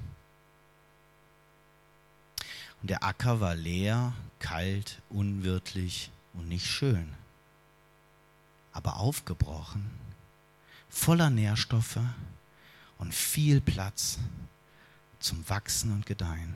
Und 2.82 2.90
der 2.90 3.02
Acker 3.02 3.40
war 3.40 3.54
leer, 3.54 4.12
kalt, 4.38 5.00
unwirtlich 5.08 6.10
und 6.34 6.48
nicht 6.48 6.66
schön, 6.66 7.14
aber 8.72 8.98
aufgebrochen, 8.98 9.90
voller 10.94 11.28
Nährstoffe 11.28 11.98
und 12.98 13.14
viel 13.14 13.60
Platz 13.60 14.18
zum 15.18 15.46
Wachsen 15.48 15.92
und 15.92 16.06
Gedeihen. 16.06 16.54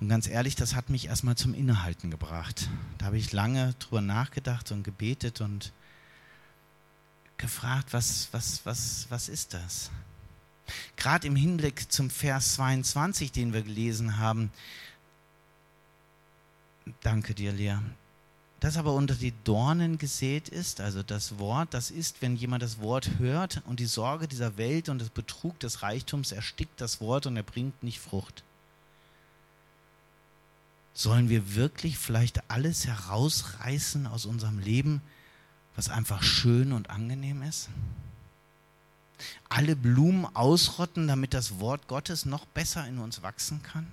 Und 0.00 0.08
ganz 0.08 0.28
ehrlich, 0.28 0.54
das 0.54 0.74
hat 0.74 0.90
mich 0.90 1.06
erstmal 1.06 1.36
zum 1.36 1.54
Innehalten 1.54 2.10
gebracht. 2.10 2.68
Da 2.98 3.06
habe 3.06 3.18
ich 3.18 3.32
lange 3.32 3.74
drüber 3.78 4.00
nachgedacht 4.00 4.70
und 4.70 4.82
gebetet 4.82 5.40
und 5.40 5.72
gefragt, 7.38 7.92
was, 7.92 8.28
was, 8.32 8.66
was, 8.66 9.06
was 9.08 9.28
ist 9.28 9.54
das? 9.54 9.90
Gerade 10.96 11.26
im 11.26 11.36
Hinblick 11.36 11.90
zum 11.90 12.10
Vers 12.10 12.54
22, 12.54 13.32
den 13.32 13.52
wir 13.52 13.62
gelesen 13.62 14.18
haben. 14.18 14.52
Danke 17.00 17.34
dir, 17.34 17.52
Lea. 17.52 17.78
Das 18.60 18.76
aber 18.76 18.92
unter 18.92 19.14
die 19.14 19.32
Dornen 19.44 19.96
gesät 19.96 20.50
ist, 20.50 20.82
also 20.82 21.02
das 21.02 21.38
Wort, 21.38 21.72
das 21.72 21.90
ist, 21.90 22.20
wenn 22.20 22.36
jemand 22.36 22.62
das 22.62 22.78
Wort 22.78 23.18
hört 23.18 23.62
und 23.64 23.80
die 23.80 23.86
Sorge 23.86 24.28
dieser 24.28 24.58
Welt 24.58 24.90
und 24.90 25.00
das 25.00 25.08
Betrug 25.08 25.58
des 25.60 25.80
Reichtums 25.82 26.30
erstickt 26.30 26.78
das 26.78 27.00
Wort 27.00 27.26
und 27.26 27.36
er 27.36 27.42
bringt 27.42 27.82
nicht 27.82 28.00
Frucht. 28.00 28.44
Sollen 30.92 31.30
wir 31.30 31.54
wirklich 31.54 31.96
vielleicht 31.96 32.50
alles 32.50 32.86
herausreißen 32.86 34.06
aus 34.06 34.26
unserem 34.26 34.58
Leben, 34.58 35.00
was 35.74 35.88
einfach 35.88 36.22
schön 36.22 36.72
und 36.72 36.90
angenehm 36.90 37.42
ist? 37.42 37.70
Alle 39.48 39.76
Blumen 39.76 40.26
ausrotten, 40.36 41.08
damit 41.08 41.32
das 41.32 41.60
Wort 41.60 41.88
Gottes 41.88 42.26
noch 42.26 42.44
besser 42.44 42.86
in 42.86 42.98
uns 42.98 43.22
wachsen 43.22 43.62
kann? 43.62 43.86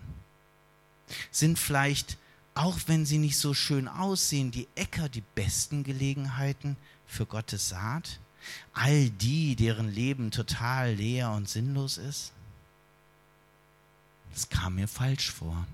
Sind 1.32 1.58
vielleicht, 1.58 2.18
auch 2.58 2.80
wenn 2.88 3.06
sie 3.06 3.18
nicht 3.18 3.38
so 3.38 3.54
schön 3.54 3.88
aussehen, 3.88 4.52
die 4.52 4.68
Äcker 4.76 5.10
die 5.10 5.24
besten 5.36 5.84
Gelegenheiten 5.84 6.76
für 7.06 7.26
Gottes 7.26 7.70
Saat? 7.70 8.20
All 8.74 9.10
die, 9.10 9.56
deren 9.56 9.90
Leben 9.90 10.32
total 10.32 10.94
leer 10.94 11.32
und 11.32 11.48
sinnlos 11.48 11.98
ist? 11.98 12.34
Das 14.34 14.50
kam 14.50 14.76
mir 14.76 14.88
falsch 14.88 15.32
vor. 15.32 15.66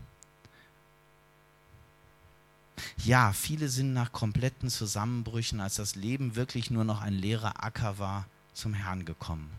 Ja, 2.98 3.34
viele 3.34 3.70
sind 3.70 3.94
nach 3.94 4.12
kompletten 4.12 4.70
Zusammenbrüchen, 4.70 5.60
als 5.60 5.76
das 5.76 5.96
Leben 5.96 6.36
wirklich 6.36 6.70
nur 6.70 6.84
noch 6.84 7.02
ein 7.02 7.14
leerer 7.14 7.64
Acker 7.64 8.00
war, 8.00 8.26
zum 8.54 8.74
Herrn 8.74 9.06
gekommen, 9.06 9.52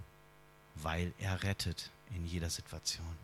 weil 0.76 1.12
er 1.18 1.42
rettet 1.42 1.90
in 2.14 2.26
jeder 2.26 2.50
Situation. 2.50 3.23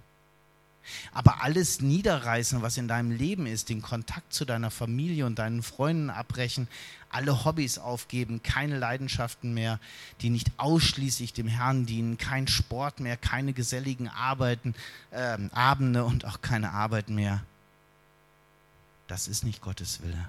Aber 1.13 1.43
alles 1.43 1.81
niederreißen, 1.81 2.63
was 2.63 2.77
in 2.77 2.89
deinem 2.89 3.11
Leben 3.11 3.47
ist, 3.47 3.69
den 3.69 3.83
Kontakt 3.83 4.33
zu 4.33 4.45
deiner 4.45 4.71
Familie 4.71 5.27
und 5.27 5.39
deinen 5.39 5.63
Freunden 5.63 6.11
abbrechen, 6.11 6.69
alle 7.11 7.45
Hobbys 7.45 7.79
aufgeben, 7.79 8.43
keine 8.43 8.79
Leidenschaften 8.79 9.53
mehr, 9.53 9.81
die 10.21 10.31
nicht 10.31 10.53
ausschließlich 10.57 11.33
dem 11.33 11.49
Herrn 11.49 11.87
dienen, 11.87 12.19
kein 12.19 12.47
Sport 12.49 13.01
mehr, 13.01 13.17
keine 13.17 13.53
geselligen 13.53 14.09
Arbeiten, 14.09 14.75
äh, 15.11 15.39
Abende 15.53 16.05
und 16.05 16.25
auch 16.25 16.41
keine 16.41 16.73
Arbeit 16.73 17.11
mehr. 17.11 17.43
Das 19.09 19.27
ist 19.27 19.45
nicht 19.45 19.61
Gottes 19.61 20.03
Wille. 20.03 20.29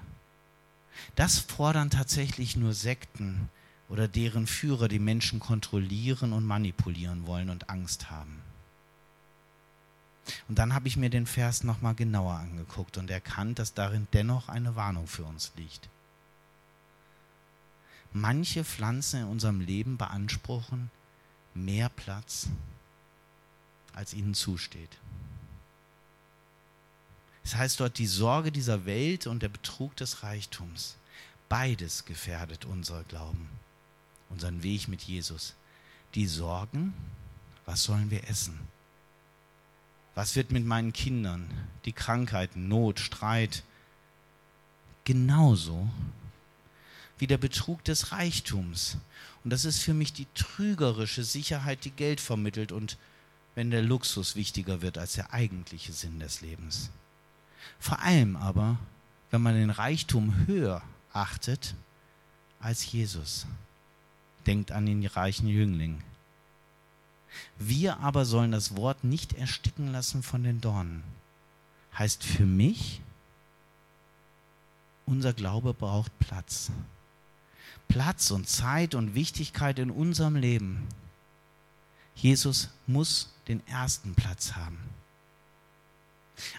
Das 1.14 1.38
fordern 1.38 1.90
tatsächlich 1.90 2.56
nur 2.56 2.74
Sekten 2.74 3.48
oder 3.88 4.08
deren 4.08 4.46
Führer 4.46 4.88
die 4.88 4.98
Menschen 4.98 5.38
kontrollieren 5.38 6.32
und 6.32 6.44
manipulieren 6.44 7.26
wollen 7.26 7.50
und 7.50 7.70
Angst 7.70 8.10
haben. 8.10 8.42
Und 10.48 10.58
dann 10.58 10.74
habe 10.74 10.88
ich 10.88 10.96
mir 10.96 11.10
den 11.10 11.26
Vers 11.26 11.64
nochmal 11.64 11.94
genauer 11.94 12.34
angeguckt 12.34 12.96
und 12.96 13.10
erkannt, 13.10 13.58
dass 13.58 13.74
darin 13.74 14.06
dennoch 14.12 14.48
eine 14.48 14.76
Warnung 14.76 15.06
für 15.06 15.24
uns 15.24 15.52
liegt. 15.56 15.88
Manche 18.12 18.64
Pflanzen 18.64 19.22
in 19.22 19.26
unserem 19.26 19.60
Leben 19.60 19.96
beanspruchen 19.96 20.90
mehr 21.54 21.88
Platz, 21.88 22.48
als 23.94 24.14
ihnen 24.14 24.34
zusteht. 24.34 24.98
Es 27.44 27.56
heißt 27.56 27.80
dort, 27.80 27.98
die 27.98 28.06
Sorge 28.06 28.52
dieser 28.52 28.86
Welt 28.86 29.26
und 29.26 29.42
der 29.42 29.48
Betrug 29.48 29.96
des 29.96 30.22
Reichtums, 30.22 30.96
beides 31.48 32.04
gefährdet 32.04 32.64
unser 32.64 33.02
Glauben, 33.04 33.48
unseren 34.30 34.62
Weg 34.62 34.88
mit 34.88 35.02
Jesus. 35.02 35.54
Die 36.14 36.26
Sorgen, 36.26 36.94
was 37.66 37.82
sollen 37.82 38.10
wir 38.10 38.28
essen? 38.28 38.58
Was 40.14 40.36
wird 40.36 40.52
mit 40.52 40.64
meinen 40.66 40.92
Kindern? 40.92 41.48
Die 41.84 41.92
Krankheiten, 41.92 42.68
Not, 42.68 43.00
Streit. 43.00 43.62
Genauso 45.04 45.88
wie 47.18 47.26
der 47.26 47.38
Betrug 47.38 47.84
des 47.84 48.12
Reichtums. 48.12 48.98
Und 49.44 49.52
das 49.52 49.64
ist 49.64 49.80
für 49.80 49.94
mich 49.94 50.12
die 50.12 50.26
trügerische 50.34 51.24
Sicherheit, 51.24 51.84
die 51.84 51.90
Geld 51.90 52.20
vermittelt 52.20 52.72
und 52.72 52.98
wenn 53.54 53.70
der 53.70 53.82
Luxus 53.82 54.34
wichtiger 54.34 54.82
wird 54.82 54.98
als 54.98 55.14
der 55.14 55.32
eigentliche 55.32 55.92
Sinn 55.92 56.20
des 56.20 56.40
Lebens. 56.40 56.90
Vor 57.78 58.00
allem 58.00 58.36
aber, 58.36 58.78
wenn 59.30 59.42
man 59.42 59.54
den 59.54 59.70
Reichtum 59.70 60.46
höher 60.46 60.82
achtet 61.12 61.74
als 62.60 62.90
Jesus. 62.90 63.46
Denkt 64.46 64.72
an 64.72 64.86
den 64.86 65.06
reichen 65.06 65.48
Jüngling. 65.48 66.02
Wir 67.58 67.98
aber 68.00 68.24
sollen 68.24 68.52
das 68.52 68.76
Wort 68.76 69.04
nicht 69.04 69.34
ersticken 69.34 69.92
lassen 69.92 70.22
von 70.22 70.42
den 70.42 70.60
Dornen. 70.60 71.02
Heißt 71.98 72.24
für 72.24 72.46
mich, 72.46 73.00
unser 75.06 75.32
Glaube 75.32 75.74
braucht 75.74 76.16
Platz. 76.18 76.70
Platz 77.88 78.30
und 78.30 78.48
Zeit 78.48 78.94
und 78.94 79.14
Wichtigkeit 79.14 79.78
in 79.78 79.90
unserem 79.90 80.36
Leben. 80.36 80.88
Jesus 82.14 82.68
muss 82.86 83.32
den 83.48 83.66
ersten 83.66 84.14
Platz 84.14 84.52
haben. 84.54 84.78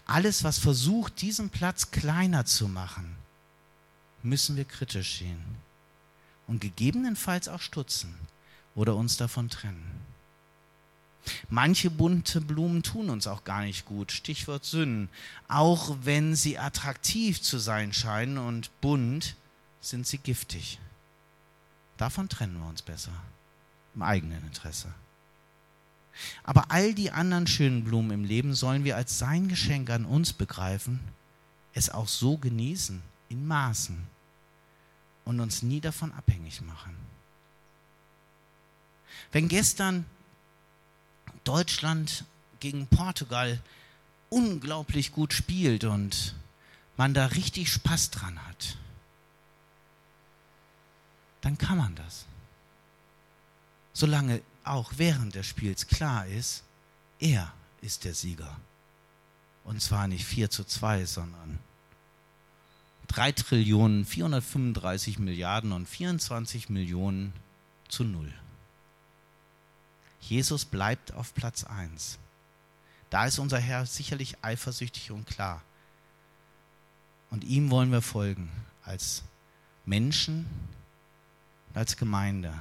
Alles, 0.06 0.44
was 0.44 0.60
versucht, 0.60 1.22
diesen 1.22 1.50
Platz 1.50 1.92
kleiner 1.92 2.46
zu 2.46 2.68
machen, 2.68 3.16
müssen 4.22 4.56
wir 4.56 4.66
kritisch 4.66 5.20
sehen 5.20 5.44
und 6.48 6.62
gegebenenfalls 6.62 7.48
auch 7.48 7.62
stutzen 7.62 8.14
oder 8.76 8.96
uns 8.96 9.18
davon 9.18 9.50
trennen. 9.50 10.13
Manche 11.50 11.90
bunte 11.90 12.42
Blumen 12.42 12.84
tun 12.84 13.10
uns 13.10 13.28
auch 13.28 13.44
gar 13.44 13.62
nicht 13.62 13.86
gut, 13.86 14.12
Stichwort 14.12 14.66
Sünden. 14.66 15.10
Auch 15.48 15.96
wenn 16.04 16.36
sie 16.36 16.58
attraktiv 16.58 17.42
zu 17.42 17.60
sein 17.60 17.94
scheinen 17.94 18.38
und 18.38 18.70
bunt, 18.82 19.36
sind 19.80 20.06
sie 20.06 20.18
giftig. 20.18 20.80
Davon 21.98 22.28
trennen 22.28 22.60
wir 22.60 22.68
uns 22.68 22.82
besser, 22.82 23.14
im 23.96 24.02
eigenen 24.02 24.44
Interesse. 24.46 24.94
Aber 26.44 26.72
all 26.72 26.94
die 26.94 27.12
anderen 27.12 27.48
schönen 27.48 27.84
Blumen 27.84 28.12
im 28.12 28.24
Leben 28.24 28.54
sollen 28.54 28.84
wir 28.84 28.96
als 28.96 29.18
sein 29.18 29.48
Geschenk 29.48 29.90
an 29.90 30.06
uns 30.06 30.34
begreifen, 30.34 31.00
es 31.74 31.90
auch 31.90 32.08
so 32.08 32.38
genießen, 32.38 33.02
in 33.30 33.48
Maßen 33.48 33.98
und 35.26 35.40
uns 35.40 35.64
nie 35.64 35.82
davon 35.82 36.12
abhängig 36.12 36.62
machen. 36.62 36.96
Wenn 39.32 39.48
gestern 39.48 40.06
Deutschland 41.44 42.26
gegen 42.60 42.88
Portugal 42.88 43.60
unglaublich 44.30 45.12
gut 45.12 45.34
spielt 45.34 45.84
und 45.84 46.36
man 46.98 47.14
da 47.14 47.28
richtig 47.28 47.72
Spaß 47.72 48.12
dran 48.12 48.40
hat, 48.48 48.78
dann 51.42 51.58
kann 51.58 51.78
man 51.78 51.96
das. 51.96 52.26
Solange 53.94 54.42
auch 54.64 54.94
während 54.98 55.36
des 55.36 55.46
Spiels 55.46 55.88
klar 55.88 56.26
ist, 56.26 56.64
er 57.20 57.54
ist 57.82 58.06
der 58.06 58.14
Sieger. 58.14 58.58
Und 59.64 59.82
zwar 59.82 60.08
nicht 60.08 60.26
4 60.26 60.50
zu 60.50 60.64
2, 60.64 61.06
sondern 61.06 61.60
3 63.08 63.32
Trillionen 63.34 64.06
435 64.06 65.20
Milliarden 65.20 65.72
und 65.72 65.88
24 65.88 66.70
Millionen 66.70 67.34
zu 67.88 68.04
null. 68.04 68.34
Jesus 70.30 70.66
bleibt 70.66 71.14
auf 71.14 71.34
Platz 71.34 71.64
1. 71.64 72.18
Da 73.10 73.26
ist 73.26 73.40
unser 73.40 73.60
Herr 73.60 73.86
sicherlich 73.86 74.38
eifersüchtig 74.42 75.12
und 75.12 75.28
klar. 75.28 75.62
Und 77.30 77.44
ihm 77.44 77.70
wollen 77.70 77.92
wir 77.92 78.02
folgen 78.02 78.50
als 78.84 79.24
Menschen, 79.86 80.46
als 81.74 81.98
Gemeinde. 81.98 82.54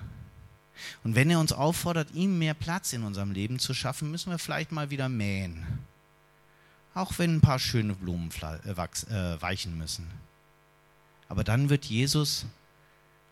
Und 1.05 1.15
wenn 1.15 1.31
er 1.31 1.41
uns 1.41 1.53
auffordert, 1.53 2.11
ihm 2.13 2.39
mehr 2.39 2.55
Platz 2.55 2.93
in 2.93 3.03
unserem 3.03 3.33
Leben 3.33 3.59
zu 3.59 3.75
schaffen, 3.75 4.11
müssen 4.11 4.31
wir 4.31 4.39
vielleicht 4.39 4.73
mal 4.73 4.91
wieder 4.91 5.09
mähen. 5.09 5.65
Auch 6.95 7.19
wenn 7.19 7.37
ein 7.37 7.41
paar 7.41 7.59
schöne 7.59 7.95
Blumen 7.95 8.31
äh, 8.41 8.71
äh, 8.71 9.43
weichen 9.43 9.79
müssen. 9.79 10.11
Aber 11.29 11.45
dann 11.45 11.71
wird 11.71 11.87
Jesus 11.87 12.47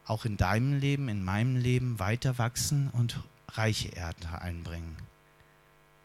auch 0.07 0.25
in 0.25 0.37
deinem 0.37 0.79
Leben, 0.79 1.09
in 1.09 1.23
meinem 1.23 1.57
Leben 1.57 1.99
weiter 1.99 2.39
wachsen 2.39 2.89
und 2.93 3.21
reiche 3.57 3.95
Ernte 3.97 4.41
einbringen. 4.41 4.97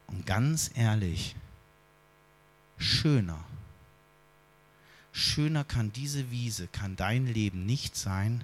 Und 0.07 0.25
ganz 0.25 0.71
ehrlich, 0.75 1.35
schöner, 2.77 3.43
schöner 5.11 5.63
kann 5.63 5.91
diese 5.91 6.31
Wiese, 6.31 6.67
kann 6.67 6.95
dein 6.95 7.27
Leben 7.27 7.65
nicht 7.65 7.95
sein, 7.95 8.43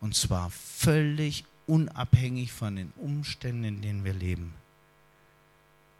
und 0.00 0.14
zwar 0.14 0.50
völlig 0.50 1.44
unabhängig 1.66 2.52
von 2.52 2.76
den 2.76 2.92
Umständen, 2.96 3.64
in 3.64 3.82
denen 3.82 4.04
wir 4.04 4.14
leben, 4.14 4.54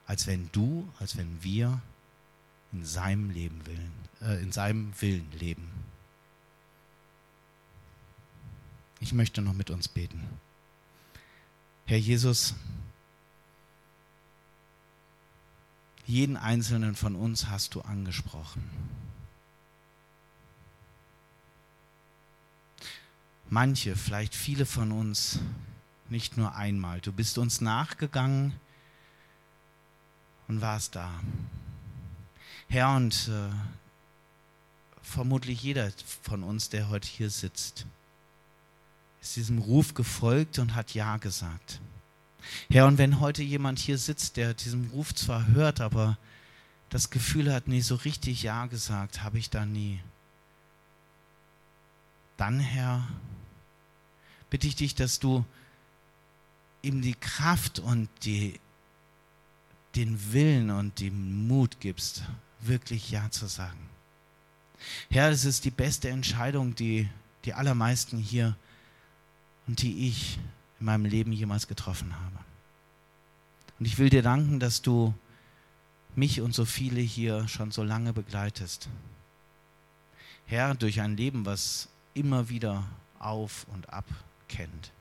als 0.06 0.26
wenn 0.26 0.50
du, 0.52 0.88
als 1.00 1.16
wenn 1.16 1.42
wir 1.42 1.80
in 2.72 2.84
seinem 2.84 3.30
Leben 3.30 3.64
willen, 3.66 3.92
äh, 4.20 4.40
in 4.42 4.52
seinem 4.52 4.92
Willen 5.00 5.30
leben. 5.32 5.68
Ich 9.00 9.12
möchte 9.12 9.42
noch 9.42 9.54
mit 9.54 9.70
uns 9.70 9.88
beten. 9.88 10.22
Herr 11.86 11.98
Jesus, 11.98 12.54
jeden 16.04 16.36
einzelnen 16.36 16.94
von 16.94 17.16
uns 17.16 17.46
hast 17.48 17.74
du 17.74 17.80
angesprochen. 17.80 18.62
manche, 23.48 23.96
vielleicht 23.96 24.34
viele 24.34 24.66
von 24.66 24.92
uns 24.92 25.38
nicht 26.08 26.36
nur 26.36 26.54
einmal. 26.54 27.00
Du 27.00 27.12
bist 27.12 27.38
uns 27.38 27.60
nachgegangen 27.60 28.52
und 30.48 30.60
warst 30.60 30.94
da. 30.94 31.10
Herr, 32.68 32.94
und 32.94 33.28
äh, 33.28 33.48
vermutlich 35.02 35.62
jeder 35.62 35.90
von 36.22 36.42
uns, 36.42 36.68
der 36.68 36.88
heute 36.88 37.08
hier 37.08 37.30
sitzt, 37.30 37.86
ist 39.26 39.36
diesem 39.36 39.58
Ruf 39.58 39.94
gefolgt 39.94 40.58
und 40.58 40.74
hat 40.74 40.94
Ja 40.94 41.16
gesagt. 41.16 41.80
Herr, 42.70 42.86
und 42.86 42.96
wenn 42.96 43.18
heute 43.18 43.42
jemand 43.42 43.78
hier 43.80 43.98
sitzt, 43.98 44.36
der 44.36 44.54
diesem 44.54 44.90
Ruf 44.90 45.14
zwar 45.14 45.48
hört, 45.48 45.80
aber 45.80 46.16
das 46.90 47.10
Gefühl 47.10 47.52
hat, 47.52 47.66
nie 47.66 47.80
so 47.80 47.96
richtig 47.96 48.44
Ja 48.44 48.66
gesagt, 48.66 49.24
habe 49.24 49.38
ich 49.38 49.50
da 49.50 49.66
nie. 49.66 50.00
Dann, 52.36 52.60
Herr, 52.60 53.08
bitte 54.48 54.68
ich 54.68 54.76
dich, 54.76 54.94
dass 54.94 55.18
du 55.18 55.44
ihm 56.82 57.02
die 57.02 57.14
Kraft 57.14 57.80
und 57.80 58.08
die, 58.22 58.60
den 59.96 60.32
Willen 60.32 60.70
und 60.70 61.00
den 61.00 61.48
Mut 61.48 61.80
gibst, 61.80 62.22
wirklich 62.60 63.10
Ja 63.10 63.28
zu 63.30 63.46
sagen. 63.46 63.88
Herr, 65.10 65.30
es 65.30 65.44
ist 65.44 65.64
die 65.64 65.70
beste 65.70 66.10
Entscheidung, 66.10 66.76
die 66.76 67.08
die 67.44 67.54
allermeisten 67.54 68.18
hier 68.18 68.56
und 69.66 69.82
die 69.82 70.08
ich 70.08 70.38
in 70.80 70.86
meinem 70.86 71.04
Leben 71.04 71.32
jemals 71.32 71.66
getroffen 71.66 72.14
habe. 72.14 72.38
Und 73.78 73.86
ich 73.86 73.98
will 73.98 74.08
dir 74.08 74.22
danken, 74.22 74.60
dass 74.60 74.82
du 74.82 75.14
mich 76.14 76.40
und 76.40 76.54
so 76.54 76.64
viele 76.64 77.00
hier 77.00 77.46
schon 77.48 77.70
so 77.70 77.82
lange 77.82 78.12
begleitest. 78.12 78.88
Herr, 80.46 80.74
durch 80.74 81.00
ein 81.00 81.16
Leben, 81.16 81.44
was 81.44 81.88
immer 82.14 82.48
wieder 82.48 82.84
auf 83.18 83.66
und 83.72 83.90
ab 83.92 84.06
kennt. 84.48 84.92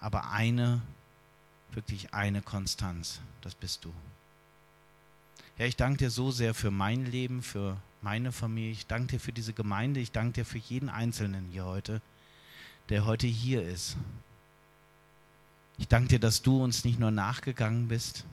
Aber 0.00 0.30
eine, 0.30 0.80
wirklich 1.72 2.12
eine 2.12 2.42
Konstanz, 2.42 3.20
das 3.42 3.54
bist 3.54 3.84
du. 3.84 3.92
Herr, 5.56 5.66
ich 5.66 5.76
danke 5.76 5.98
dir 5.98 6.10
so 6.10 6.30
sehr 6.30 6.54
für 6.54 6.70
mein 6.70 7.06
Leben, 7.06 7.42
für 7.42 7.76
meine 8.00 8.32
Familie. 8.32 8.72
Ich 8.72 8.86
danke 8.86 9.12
dir 9.12 9.20
für 9.20 9.32
diese 9.32 9.52
Gemeinde. 9.52 10.00
Ich 10.00 10.10
danke 10.10 10.32
dir 10.32 10.44
für 10.44 10.58
jeden 10.58 10.88
Einzelnen 10.88 11.46
hier 11.52 11.64
heute, 11.64 12.00
der 12.88 13.04
heute 13.04 13.26
hier 13.26 13.62
ist. 13.62 13.96
Ich 15.78 15.88
danke 15.88 16.08
dir, 16.08 16.20
dass 16.20 16.42
du 16.42 16.62
uns 16.62 16.84
nicht 16.84 16.98
nur 16.98 17.10
nachgegangen 17.10 17.88
bist, 17.88 18.24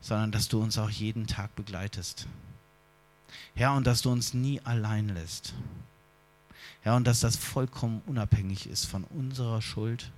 sondern 0.00 0.32
dass 0.32 0.48
du 0.48 0.60
uns 0.62 0.78
auch 0.78 0.90
jeden 0.90 1.26
Tag 1.26 1.54
begleitest. 1.56 2.26
Herr, 3.54 3.74
und 3.74 3.86
dass 3.86 4.02
du 4.02 4.10
uns 4.10 4.34
nie 4.34 4.60
allein 4.60 5.08
lässt. 5.08 5.54
Herr, 6.82 6.96
und 6.96 7.06
dass 7.06 7.20
das 7.20 7.36
vollkommen 7.36 8.02
unabhängig 8.06 8.68
ist 8.68 8.84
von 8.84 9.04
unserer 9.04 9.62
Schuld, 9.62 10.10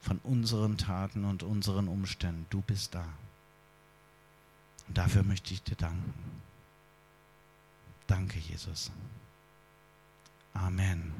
von 0.00 0.18
unseren 0.18 0.76
Taten 0.76 1.24
und 1.24 1.42
unseren 1.42 1.88
Umständen. 1.88 2.46
Du 2.50 2.60
bist 2.60 2.94
da. 2.94 3.06
Und 4.88 4.98
dafür 4.98 5.22
möchte 5.22 5.54
ich 5.54 5.62
dir 5.62 5.76
danken. 5.76 6.12
Danke, 8.06 8.38
Jesus. 8.38 8.90
Amen. 10.52 11.12